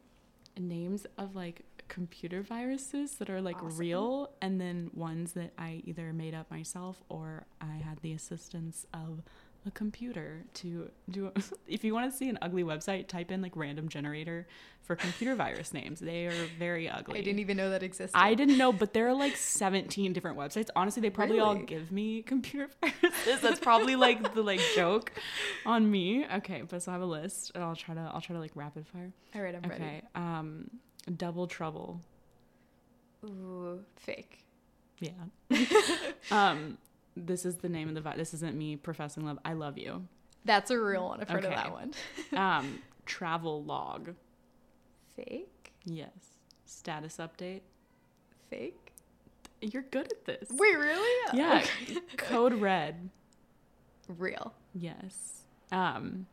[0.59, 3.79] names of like computer viruses that are like Awesome.
[3.79, 8.87] real, and then ones that I either made up myself or I had the assistance
[8.93, 9.23] of
[9.67, 11.33] a computer to do.
[11.67, 14.47] if you want to see an ugly website, type in like random generator
[14.83, 16.01] for computer virus names.
[16.01, 17.19] They are very ugly.
[17.19, 18.17] I didn't even know that existed.
[18.17, 20.69] I didn't know, but there are like 17 different websites.
[20.77, 23.41] Honestly, they probably all give me computer viruses.
[23.41, 25.13] That's probably like the like joke
[25.65, 26.27] on me.
[26.37, 28.53] Okay, but so I have a list, and I'll try to I'll try to like
[28.55, 29.13] rapid fire.
[29.35, 30.71] All right, I'm Okay, um,
[31.17, 32.01] double trouble.
[33.25, 34.45] Ooh, fake.
[35.01, 35.11] Yeah.
[36.31, 36.79] um,
[37.17, 39.39] this is the name of the vi- This isn't me professing love.
[39.45, 40.07] I love you.
[40.45, 41.21] That's a real one.
[41.21, 41.55] I've heard Okay.
[41.55, 41.93] of that one.
[42.39, 44.15] Um, travel log.
[45.17, 45.73] Fake.
[45.85, 46.11] Yes.
[46.67, 47.63] Status update.
[48.51, 48.93] Fake.
[49.61, 50.49] You're good at this.
[50.51, 51.37] Wait, really?
[51.39, 51.63] Yeah.
[51.65, 51.99] Okay.
[52.17, 53.09] Code red.
[54.09, 54.53] Real.
[54.75, 55.43] Yes.
[55.73, 56.27] Um,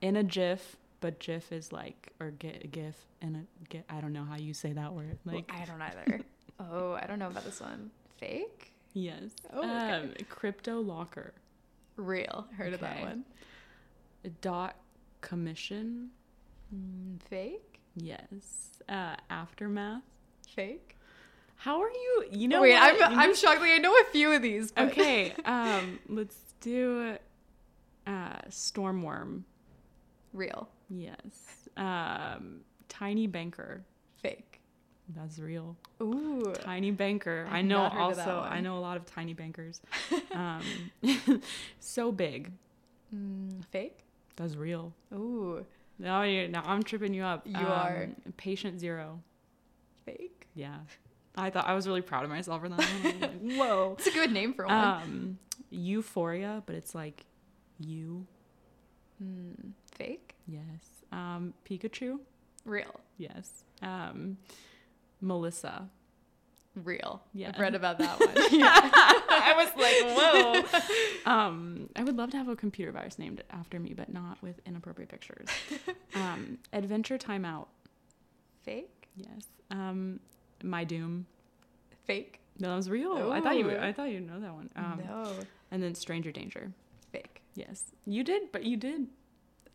[0.00, 3.84] in a GIF, but GIF is like or get a GIF and a GIF.
[3.88, 5.18] I don't know how you say that word.
[5.24, 6.20] Well, Like I don't either.
[6.60, 7.90] oh, I don't know about this one.
[8.18, 8.72] Fake.
[8.98, 9.32] Yes.
[9.52, 9.92] Oh, okay.
[9.92, 11.32] Um, CryptoLocker.
[11.96, 12.46] Real.
[12.56, 13.24] Heard of that one.
[14.40, 14.76] Dot
[15.20, 16.08] commission.
[16.74, 17.80] Mm, fake.
[17.94, 18.80] Yes.
[18.88, 20.02] Uh, aftermath.
[20.54, 20.96] Fake.
[21.56, 22.24] How are you?
[22.30, 22.82] You know Wait, what?
[22.82, 23.60] I'm You I'm just- shocked.
[23.60, 24.72] Like, I know a few of these.
[24.72, 25.34] But okay.
[25.44, 27.16] Um, let's do
[28.06, 29.42] uh stormworm.
[30.32, 30.68] Real.
[30.88, 31.68] Yes.
[31.76, 33.82] Um, tiny banker.
[34.22, 34.55] Fake.
[35.14, 35.76] That's real.
[36.02, 36.52] Ooh.
[36.62, 37.46] Tiny banker.
[37.50, 39.80] I know not heard of that also I know a lot of tiny bankers.
[40.32, 40.62] um
[41.80, 42.50] Sobig.
[43.14, 43.98] Mm, fake.
[44.36, 44.92] That's real.
[45.14, 45.64] Ooh.
[45.98, 47.46] Now you now I'm tripping you up.
[47.46, 48.04] You are.
[48.04, 49.20] Um, patient zero.
[50.04, 50.46] Fake.
[50.54, 50.76] Yeah.
[51.36, 52.78] I thought I was really proud of myself for that.
[53.04, 53.96] Like, Whoa.
[53.98, 54.76] It's a good name for one.
[54.76, 55.38] Um
[55.70, 57.24] euphoria, but it's like
[57.78, 58.26] you.
[59.22, 60.34] Mm, fake.
[60.48, 61.04] Yes.
[61.12, 62.18] Um Pikachu.
[62.64, 63.00] Real.
[63.18, 63.64] Yes.
[63.82, 64.38] Um
[65.20, 65.88] Melissa.
[66.74, 67.22] Real.
[67.32, 67.52] Yeah.
[67.54, 68.28] I've read about that one.
[68.36, 70.80] I was like, whoa.
[71.30, 74.60] Um, I would love to have a computer virus named after me, but not with
[74.64, 75.48] inappropriate pictures.
[76.14, 77.66] Um, Adventure Timeout.
[78.62, 79.08] Fake.
[79.16, 79.46] Yes.
[79.72, 80.20] Um,
[80.62, 81.26] My Doom.
[82.06, 82.38] Fake.
[82.60, 83.32] No, that was real.
[83.32, 83.68] I thought you.
[83.68, 83.76] Ooh.
[83.76, 84.70] I thought you'd know that one.
[84.76, 85.32] Um, no.
[85.72, 86.70] And then Stranger Danger.
[87.10, 87.42] Fake.
[87.54, 89.08] Yes, you did, but you did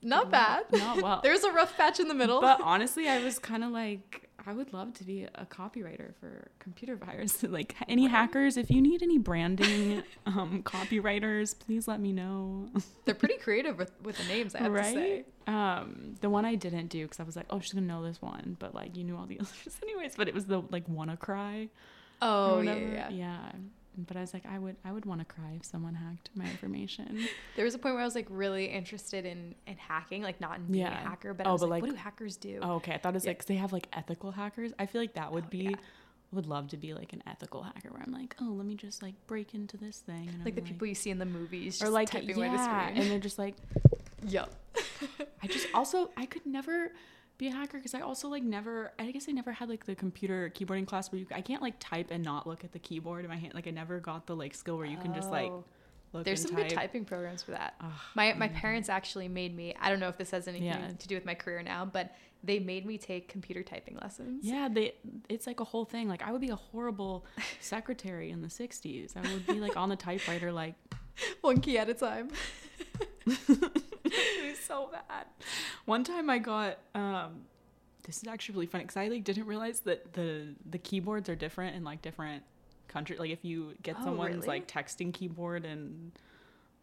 [0.01, 0.65] Not bad.
[0.71, 1.19] Not well.
[1.21, 2.39] There's a rough patch in the middle.
[2.39, 6.49] But honestly, I was kind of like, I would love to be a copywriter for
[6.59, 7.43] computer virus.
[7.47, 12.69] like any hackers, if you need any branding um, copywriters, please let me know.
[13.05, 15.25] They're pretty creative with, with the names, I have to say.
[15.47, 18.21] Um, the one I didn't do because I was like, oh, she's gonna know this
[18.21, 20.15] one, but like you knew all the others anyways.
[20.15, 21.69] But it was the like WannaCry.
[22.21, 23.51] Oh, yeah, yeah, yeah.
[23.97, 26.45] But I was like, I would, I would want to cry if someone hacked my
[26.45, 27.19] information.
[27.57, 30.57] There was a point where I was like really interested in, in hacking, like not
[30.59, 30.93] in being Yeah.
[30.93, 32.59] a hacker, but I Oh, was but, like, like- what do hackers do?
[32.61, 32.93] Oh, okay.
[32.93, 33.31] I thought it was Yeah.
[33.31, 34.71] like 'cause they have like ethical hackers.
[34.79, 35.57] I feel like that would Oh, be.
[35.57, 35.75] yeah.
[36.33, 39.03] Would love to be like an ethical hacker where I'm like, oh, let me just
[39.03, 40.29] like break into this thing.
[40.29, 42.87] And like I'm the people you see in the movies, just or like typing yeah,
[42.87, 43.55] and they're just like,
[44.25, 44.49] yep.
[45.43, 46.93] I just also I could never
[47.41, 49.95] be a hacker because I also like never I guess I never had like the
[49.95, 53.25] computer keyboarding class where you I can't like type and not look at the keyboard
[53.25, 55.49] in my hand like I never got the like skill where you can just like
[55.51, 55.63] Oh.
[56.13, 56.69] look There's and some type.
[56.69, 57.73] good typing programs for that.
[57.81, 58.53] Ugh, My my mhm.
[58.53, 59.73] parents actually made me.
[59.79, 60.91] I don't know if this has anything Yeah.
[61.03, 62.13] to do with my career now, but
[62.43, 64.43] they made me take computer typing lessons.
[64.45, 64.93] Yeah, they
[65.29, 66.07] it's like a whole thing.
[66.07, 67.25] Like I would be a horrible
[67.59, 69.15] secretary in the 60s.
[69.17, 70.75] I would be like on the typewriter like
[71.41, 72.29] one key at a time.
[73.25, 75.25] it was so bad.
[75.85, 77.41] One time I got um
[78.03, 81.35] this is actually really funny cuz I like didn't realize that the the keyboards are
[81.35, 82.43] different in like different
[82.87, 83.19] countries.
[83.19, 84.47] Like if you get Oh, someone's really?
[84.47, 86.11] like texting keyboard in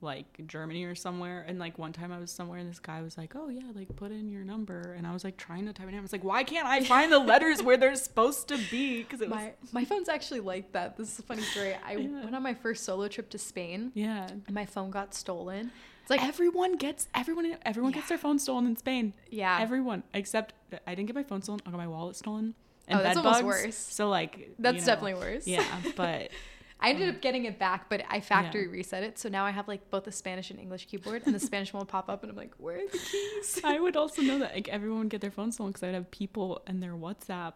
[0.01, 3.19] like Germany or somewhere and like one time I was somewhere and this guy was
[3.19, 5.87] like, "Oh yeah, like put in your number." And I was like trying to type
[5.89, 5.99] it in.
[5.99, 9.21] I was like, "Why can't I find the letters where they're supposed to be?" cuz
[9.21, 10.97] it was My my phone's actually like that.
[10.97, 11.75] This is a funny story.
[11.85, 12.23] I Yeah.
[12.25, 14.29] went on my first solo trip to Spain yeah.
[14.29, 15.73] and my phone got stolen.
[16.03, 19.13] It's like everyone gets everyone everyone gets their phone stolen in Spain.
[19.31, 19.59] yeah.
[19.61, 20.55] Everyone except
[20.87, 21.61] I didn't get my phone stolen.
[21.67, 22.55] I got my wallet stolen.
[22.91, 23.45] Oh, that's almost bugs.
[23.45, 23.77] worse.
[23.77, 25.47] So like That's you know, definitely worse.
[25.47, 25.65] Yeah,
[25.97, 26.31] but
[26.81, 29.19] I ended up getting it back, but I factory reset it.
[29.19, 31.81] So now I have like both the Spanish and English keyboard, and the Spanish one
[31.81, 33.61] will pop up, and I'm like, where are the keys?
[33.65, 36.11] I would also know that like everyone would get their phone stolen because I'd have
[36.11, 37.55] people and their WhatsApp.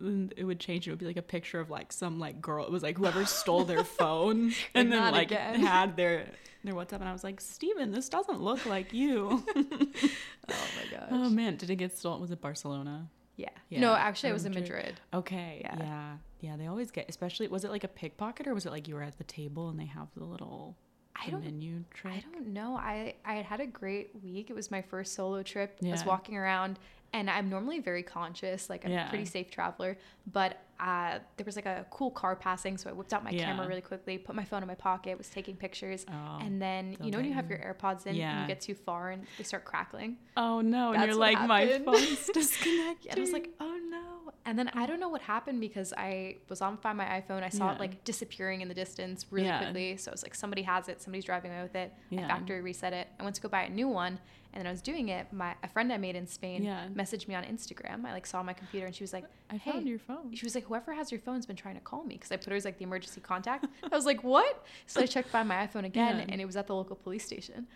[0.00, 0.88] And it would change.
[0.88, 2.64] It would be like a picture of like some like girl.
[2.64, 6.28] It was like whoever stole their phone and then like again." had their
[6.64, 7.00] their WhatsApp.
[7.00, 9.44] And I was like, Steven, this doesn't look like you.
[10.48, 11.08] Oh my oh, gosh.
[11.10, 12.20] oh man, did it get stolen?
[12.20, 13.08] Was it Barcelona?
[13.36, 13.48] yeah.
[13.68, 14.70] yeah, No, actually, I or was in Madrid.
[14.70, 15.00] Madrid.
[15.12, 15.60] Okay.
[15.60, 15.76] Yeah.
[15.80, 16.16] Yeah.
[16.40, 16.56] Yeah.
[16.56, 19.02] They always get, especially, was it like a pickpocket or was it like you were
[19.02, 20.76] at the table and they have the little
[21.14, 21.44] I don't.
[21.44, 22.12] menu trick?
[22.16, 22.76] I don't know.
[22.76, 24.50] I I had had a great week.
[24.50, 25.78] It was my first solo trip.
[25.84, 26.78] I was walking around,
[27.14, 28.68] and I'm normally very conscious.
[28.68, 29.06] Like I'm Yeah.
[29.06, 29.96] a pretty safe traveler,
[30.30, 33.66] but uh, there was like a cool car passing, so I whipped out my camera
[33.66, 36.38] really quickly, put my phone in my pocket, was taking pictures, Oh.
[36.42, 39.10] and then you know when you have your AirPods in and you get too far
[39.12, 40.18] and they start crackling.
[40.36, 40.92] oh no.
[40.92, 41.86] And you're like, my happened.
[41.86, 43.10] phone's disconnected.
[43.12, 43.75] And I was like, oh.
[44.44, 47.42] And then I don't know what happened because I was on Find My iPhone.
[47.42, 47.74] I saw Yeah.
[47.74, 49.58] it like disappearing in the distance really Yeah.
[49.58, 49.96] quickly.
[49.96, 51.00] So I was like, somebody has it.
[51.02, 51.92] Somebody's driving away with it.
[52.10, 52.28] I Yeah.
[52.28, 53.08] factory reset it.
[53.18, 54.18] I went to go buy a new one.
[54.52, 55.30] And then I was doing it.
[55.34, 56.64] My a friend I made in Spain
[56.94, 58.06] messaged me on Instagram.
[58.06, 60.34] I like saw my computer and she was like, I hey, found your phone.
[60.34, 62.46] she was like, whoever has your phone's been trying to call me because I put
[62.50, 63.66] her as like the emergency contact.
[63.82, 64.64] I was like, what?
[64.86, 67.66] So I checked Find My iPhone again, and it was at the local police station.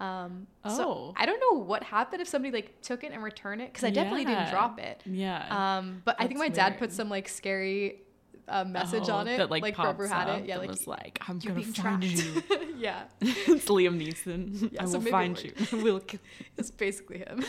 [0.00, 0.76] Um, Oh.
[0.76, 3.84] so I don't know what happened if somebody like took it and returned it because
[3.84, 5.02] I definitely didn't drop it.
[5.06, 5.46] Yeah.
[5.78, 8.00] Um, but I think my That's dad put some like scary
[8.48, 10.46] uh, message Oh, on it, that like, like pops whoever had it.
[10.46, 12.04] Yeah, like was like, I'm gonna find tracked.
[12.04, 12.42] you.
[12.78, 14.70] yeah, it's Liam Neeson.
[14.72, 15.52] Yeah, I so will find you.
[15.72, 16.18] we'll kill
[16.58, 17.44] it's basically him.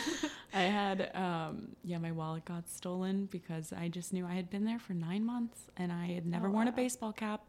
[0.54, 4.64] I had um yeah, my wallet got stolen because I just knew I had been
[4.64, 7.42] there for 9 months and I had never Oh, worn a baseball cap.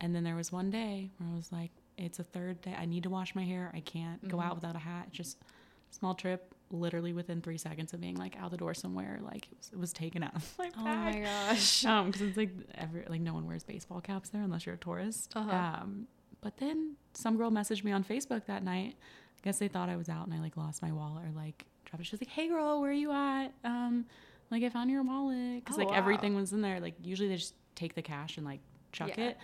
[0.00, 1.70] And then there was one day where I was like
[2.00, 2.74] it's a third day.
[2.78, 3.70] I need to wash my hair.
[3.74, 4.44] I can't go Mhm.
[4.44, 5.04] out without a hat.
[5.08, 5.38] It's Just
[5.90, 9.56] small trip literally within 3 seconds of being like out the door somewhere like it
[9.58, 11.84] was, it was taken out of my oh my gosh.
[11.84, 14.78] Um, because it's like every like no one wears baseball caps there unless you're a
[14.78, 15.32] tourist.
[15.34, 15.50] Uh-huh.
[15.50, 16.06] Um,
[16.42, 18.94] but then some girl messaged me on Facebook that night.
[19.00, 21.66] I guess they thought I was out and I like lost my wallet or like
[21.86, 22.06] dropped it.
[22.06, 23.48] She was like, "Hey girl, where are you at?
[23.64, 24.06] Um,
[24.52, 25.96] like I found your wallet because Oh, like wow.
[25.96, 26.78] everything was in there.
[26.78, 28.60] Like usually they just take the cash and like
[28.92, 29.30] chuck Yeah.
[29.30, 29.38] it."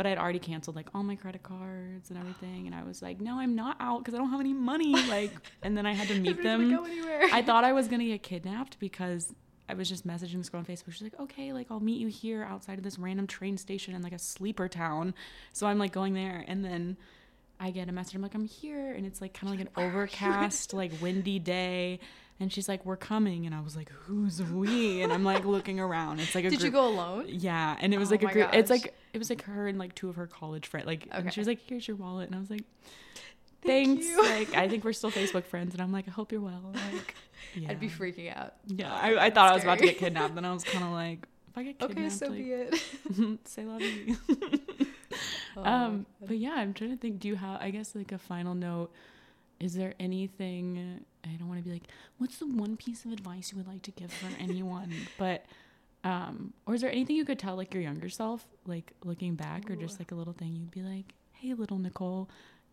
[0.00, 3.20] But I'd already canceled like all my credit cards and everything, and I was like,
[3.20, 5.30] "No, I'm not out because I don't have any money." Like,
[5.62, 6.70] and then I had to meet them.
[6.70, 7.28] like, go anywhere.
[7.30, 9.34] I thought I was gonna get kidnapped because
[9.68, 10.92] I was just messaging this girl on Facebook.
[10.92, 14.00] She's like, "Okay, like I'll meet you here outside of this random train station in
[14.00, 15.12] like a sleeper town."
[15.52, 16.96] So I'm like going there, and then
[17.60, 18.14] I get a message.
[18.14, 22.00] I'm like, "I'm here," and it's like kind of like an overcast, like windy day.
[22.40, 25.78] And she's like, "We're coming," and I was like, "Who's we?" And I'm like looking
[25.78, 26.20] around.
[26.20, 27.26] It's like a Did you go alone?
[27.28, 28.50] Yeah, and it was Oh like a group.
[28.54, 30.86] It's like it was like her and like two of her college friends.
[30.86, 32.64] Like, and she was like, "Here's your wallet," and I was like,
[33.62, 34.22] Thank "Thanks." you.
[34.22, 37.14] Like, I think we're still Facebook friends, and I'm like, "I hope you're well." Like,
[37.54, 37.68] yeah.
[37.72, 38.54] I'd be freaking out.
[38.66, 40.82] Yeah, Oh, I, I thought I was about to get kidnapped, and I was kind
[40.84, 43.48] of like, if I get kidnapped, Okay, so like, be it.
[43.48, 44.16] say love you.
[45.56, 47.18] Oh um, but yeah, I'm trying to think.
[47.18, 47.60] Do you have?
[47.60, 48.90] I guess like a final note.
[49.58, 51.04] Is there anything?
[51.24, 51.84] I don't want to be like,
[52.18, 54.92] what's the one piece of advice you would like to give for anyone?
[55.18, 55.44] but,
[56.04, 59.70] um, or is there anything you could tell like your younger self, like looking back,
[59.70, 62.28] or just like a little thing you'd be like, hey, little Nicole,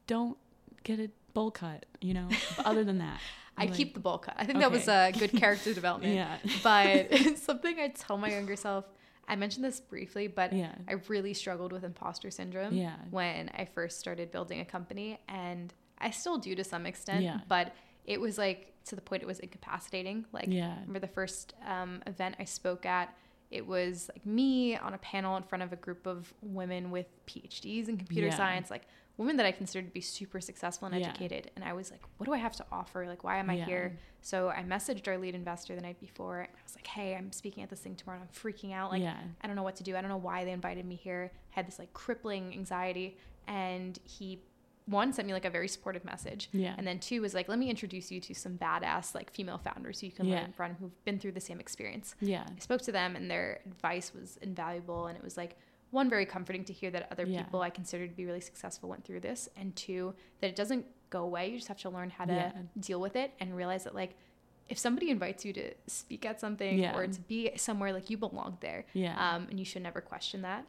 [0.07, 0.37] don't
[0.83, 1.85] get a bowl cut.
[2.01, 2.27] You know.
[2.55, 3.19] But other than that,
[3.57, 4.35] I like- keep the bowl cut.
[4.37, 6.13] I think that was a good character development.
[6.15, 6.37] Yeah.
[6.63, 8.85] But it's something I tell my younger self.
[9.27, 10.73] I mentioned this briefly, but Yeah.
[10.87, 12.95] I really struggled with imposter syndrome Yeah.
[13.11, 17.23] when I first started building a company, and I still do to some extent.
[17.23, 17.39] Yeah.
[17.49, 17.73] But
[18.07, 20.25] it was like to the point it was incapacitating.
[20.31, 20.73] Like Yeah.
[20.81, 23.13] remember the first um, event I spoke at.
[23.51, 27.05] It was like me on a panel in front of a group of women with
[27.27, 28.35] PhDs in computer Yeah.
[28.37, 28.87] science, like
[29.17, 31.07] women that I considered to be super successful and Yeah.
[31.09, 31.51] educated.
[31.55, 33.05] And I was like, what do I have to offer?
[33.07, 33.65] Like, why am I Yeah.
[33.65, 33.97] here?
[34.21, 37.31] So I messaged our lead investor the night before and I was like, hey, I'm
[37.31, 38.19] speaking at this thing tomorrow.
[38.19, 38.91] and I'm freaking out.
[38.91, 39.17] Like, yeah.
[39.41, 39.95] I don't know what to do.
[39.97, 41.31] I don't know why they invited me here.
[41.51, 43.17] I had this like crippling anxiety.
[43.47, 44.41] And he
[44.87, 46.49] one sent me like a very supportive message.
[46.53, 46.73] Yeah.
[46.77, 49.99] And then two was like, let me introduce you to some badass like female founders
[49.99, 50.41] who you can Yeah.
[50.41, 52.15] learn from who've been through the same experience.
[52.21, 52.45] Yeah.
[52.49, 55.07] I spoke to them and their advice was invaluable.
[55.07, 55.57] And it was like,
[55.91, 57.43] one, very comforting to hear that other Yeah.
[57.43, 59.47] people I considered to be really successful went through this.
[59.57, 61.49] And two, that it doesn't go away.
[61.49, 62.51] You just have to learn how to Yeah.
[62.79, 64.15] deal with it and realize that, like,
[64.69, 66.97] if somebody invites you to speak at something Yeah.
[66.97, 68.85] or to be somewhere, like, you belong there.
[68.93, 69.15] Yeah.
[69.17, 70.65] Um, and you should never question that.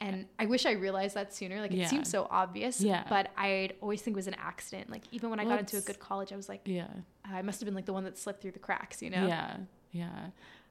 [0.00, 1.60] And I wish I realized that sooner.
[1.60, 1.86] Like, it Yeah.
[1.88, 2.80] seems so obvious.
[2.80, 3.04] Yeah.
[3.08, 4.90] But I'd always think it was an accident.
[4.90, 6.88] Like, even when I Well, got into a good college, I was like, yeah.
[7.24, 9.26] Ah, I must have been like the one that slipped through the cracks, you know?
[9.26, 9.56] Yeah.
[9.92, 10.26] Yeah.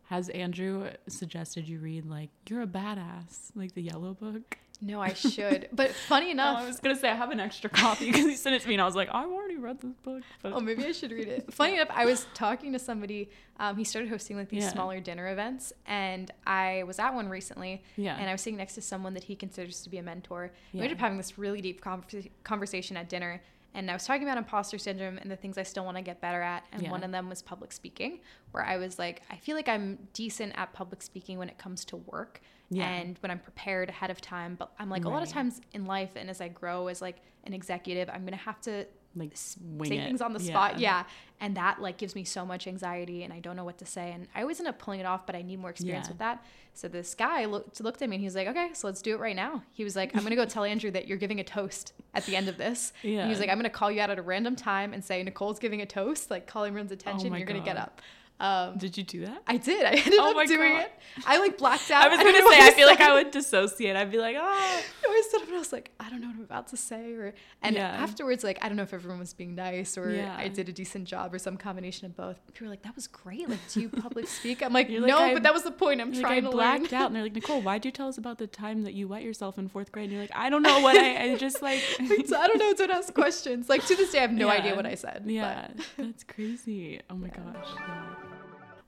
[0.09, 4.59] Has Andrew suggested you read like You're a Badass, like the yellow book?
[4.82, 5.69] No, I should.
[5.73, 8.55] but funny enough, I was gonna say I have an extra copy because he sent
[8.55, 10.21] it to me and I was like, I've already read this book.
[10.41, 11.53] But Oh, maybe I should read it.
[11.53, 13.30] Funny enough, I was talking to somebody.
[13.59, 14.69] Um, he started hosting like these Yeah.
[14.71, 17.84] smaller dinner events, and I was at one recently.
[17.95, 18.17] Yeah.
[18.17, 20.51] And I was sitting next to someone that he considers to be a mentor.
[20.73, 20.80] Yeah.
[20.82, 23.41] We ended up having this really deep conversa- conversation at dinner,
[23.73, 26.19] and I was talking about imposter syndrome and the things I still want to get
[26.21, 26.65] better at.
[26.73, 26.91] And Yeah.
[26.91, 28.19] one of them was public speaking,
[28.51, 31.86] where I was like, I feel like I'm decent at public speaking when it comes
[31.86, 32.41] to work.
[32.70, 32.88] Yeah.
[32.89, 35.86] And when I'm prepared ahead of time, but I'm like a lot of times in
[35.86, 38.86] life, and as I grow as like an executive, I'm gonna have to
[39.18, 40.03] like wing say it.
[40.03, 40.78] things on the spot.
[40.78, 41.03] Yeah.
[41.39, 44.11] And that like gives me so much anxiety and I don't know what to say.
[44.11, 46.11] And I always end up pulling it off, but I need more experience Yeah.
[46.11, 46.45] with that.
[46.74, 49.13] So this guy looked looked at me and he was like, Okay, so let's do
[49.16, 49.63] it right now.
[49.72, 52.36] He was like, I'm gonna go tell Andrew that you're giving a toast at the
[52.36, 52.91] end of this.
[53.03, 55.24] And he was like, I'm gonna call you out at a random time and say
[55.24, 58.01] Nicole's giving a toast, like calling everyone's oh attention, Oh you're gonna get up.
[58.38, 59.41] Um, Did you do that?
[59.47, 59.86] I did.
[59.86, 60.81] I ended Oh up doing God.
[60.81, 60.91] it.
[61.25, 62.03] I like blacked out.
[62.05, 62.99] I was gonna say I feel like.
[62.99, 63.95] I would dissociate.
[63.95, 64.41] I'd be like, oh
[65.07, 67.13] I stood up and I was like, I don't know what I'm about to say,
[67.13, 67.88] or and Yeah.
[67.88, 70.36] afterwards, like, I don't know if everyone was being nice or Yeah.
[70.38, 72.45] I did a decent job or some combination of both.
[72.47, 73.47] People were like, that was great.
[73.47, 74.61] Like, do you public speak?
[74.61, 76.01] I'm like, like, no, I- but that was the point.
[76.01, 77.01] I'm like trying I to blacked learn.
[77.01, 79.23] out and they're like, Nicole, why'd you tell us about the time that you wet
[79.23, 80.05] yourself in fourth grade?
[80.05, 82.73] And you're like, I don't know what I, I just like so I don't know.
[82.73, 83.69] Don't ask questions.
[83.69, 84.59] Like to this day, I have no Yeah.
[84.59, 85.21] idea what I said.
[85.23, 85.67] but- Yeah,
[85.97, 86.99] that's crazy.
[87.09, 87.67] Oh my gosh.
[87.75, 88.03] Yeah.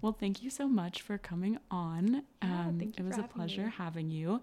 [0.02, 2.24] Well, thank you so much for coming on.
[2.44, 3.72] Yeah, Um, thank you it was a pleasure me.
[3.72, 4.42] having you.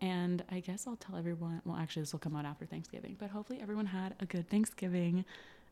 [0.00, 1.60] And I guess I'll tell everyone.
[1.64, 5.24] Well, actually, this will come out after Thanksgiving, but hopefully, everyone had a good Thanksgiving.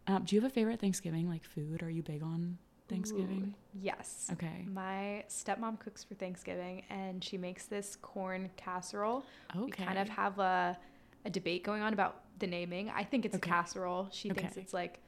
[0.08, 1.82] Um, do you have a favorite Thanksgiving, like food?
[1.82, 2.58] Are you big on
[2.88, 3.54] Thanksgiving?
[3.56, 4.28] Ooh, yes.
[4.32, 4.64] Okay.
[4.72, 9.24] My stepmom cooks for Thanksgiving, and she makes this corn casserole.
[9.54, 9.64] Okay.
[9.64, 10.76] We kind of have a,
[11.24, 12.90] a debate going on about the naming.
[12.90, 13.48] I think it's Okay.
[13.48, 14.08] a casserole.
[14.10, 14.98] She thinks it's like,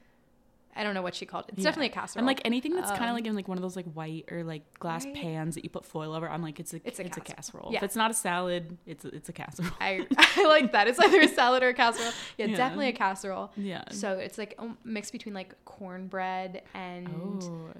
[0.75, 1.53] I don't know what she called it.
[1.53, 1.71] It's Yeah.
[1.71, 2.21] definitely a casserole.
[2.21, 4.25] And like anything that's kind of Um, like in like one of those like white
[4.31, 5.13] or like glass Right.
[5.15, 7.35] pans that you put foil over, I'm like, it's a It's it's a a, casserole.
[7.35, 7.69] casserole.
[7.73, 7.77] Yeah.
[7.79, 9.71] If it's not a salad, it's a, it's a casserole.
[9.81, 10.87] I, I like that.
[10.87, 12.11] It's either a salad or a casserole.
[12.37, 12.55] Yeah, Yeah.
[12.57, 13.51] definitely a casserole.
[13.57, 13.83] yeah.
[13.91, 17.09] So it's like a mix between like cornbread and
[17.43, 17.71] oh.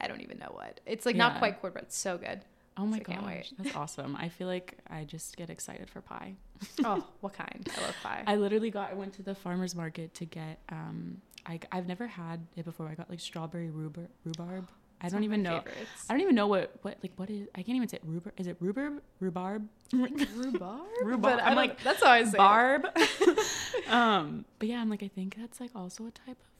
[0.00, 0.80] I don't even know what.
[0.86, 1.84] It's like not quite cornbread.
[1.86, 2.42] It's so good.
[2.78, 3.52] Oh my can't gosh, wait.
[3.58, 4.14] that's awesome.
[4.16, 6.34] I feel like I just get excited for pie.
[6.84, 7.66] Oh, what kind?
[7.74, 8.22] I love pie.
[8.26, 12.06] I literally got I went to the farmers market to get um I I've never
[12.06, 12.88] had it before.
[12.88, 14.66] I got like strawberry rhubarb rhubarb.
[15.00, 15.58] I don't even know.
[15.58, 16.06] favorites.
[16.08, 18.02] I don't even know what what like what is I can't even say it.
[18.04, 18.34] rhubarb.
[18.38, 19.02] Is it rhubarb?
[19.20, 19.68] Rhubarb?
[19.92, 20.80] rhubarb.
[21.02, 21.20] Rhubarb.
[21.20, 22.36] But I'm like, that's how I say it.
[22.36, 22.86] Barb.
[23.88, 26.55] um, but yeah, I'm like I think that's like also a type of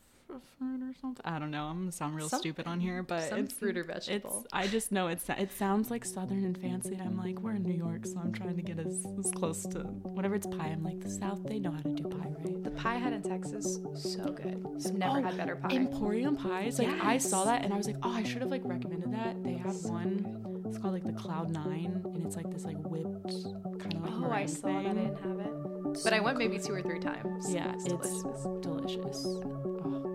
[0.58, 1.22] fruit or something.
[1.24, 1.64] I don't know.
[1.64, 4.40] I'm gonna sound real stupid on here, but Some it's fruit or vegetable.
[4.44, 4.48] It's.
[4.52, 5.28] I just know it's.
[5.28, 8.32] It sounds like southern and fancy, and I'm like, we're in New York, so I'm
[8.32, 10.68] trying to get as, as close to whatever it's pie.
[10.68, 12.64] I'm like, the South, they know how to do pie, right?
[12.64, 14.64] The pie I had in Texas, so good.
[14.84, 15.68] I've never Oh, had better pie.
[15.74, 16.78] Emporium pies.
[16.78, 19.42] Like I saw that, and I was like, oh, I should have like recommended that.
[19.42, 20.42] They have one.
[20.68, 23.44] It's called like the Cloud Nine, and it's like this like whipped
[23.80, 24.76] kind of like oh, I saw that.
[24.78, 26.02] I didn't have it.
[26.04, 27.52] But I went maybe two or three times.
[27.54, 28.42] Yeah, It's it's delicious.
[28.60, 29.24] delicious.
[29.26, 30.05] Oh,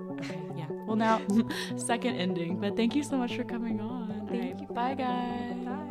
[0.55, 0.67] yeah.
[0.85, 1.21] Well, now
[1.75, 4.27] second ending, but thank you so much for coming on.
[4.29, 5.65] Thank right, you bye guys.
[5.65, 5.90] Bye.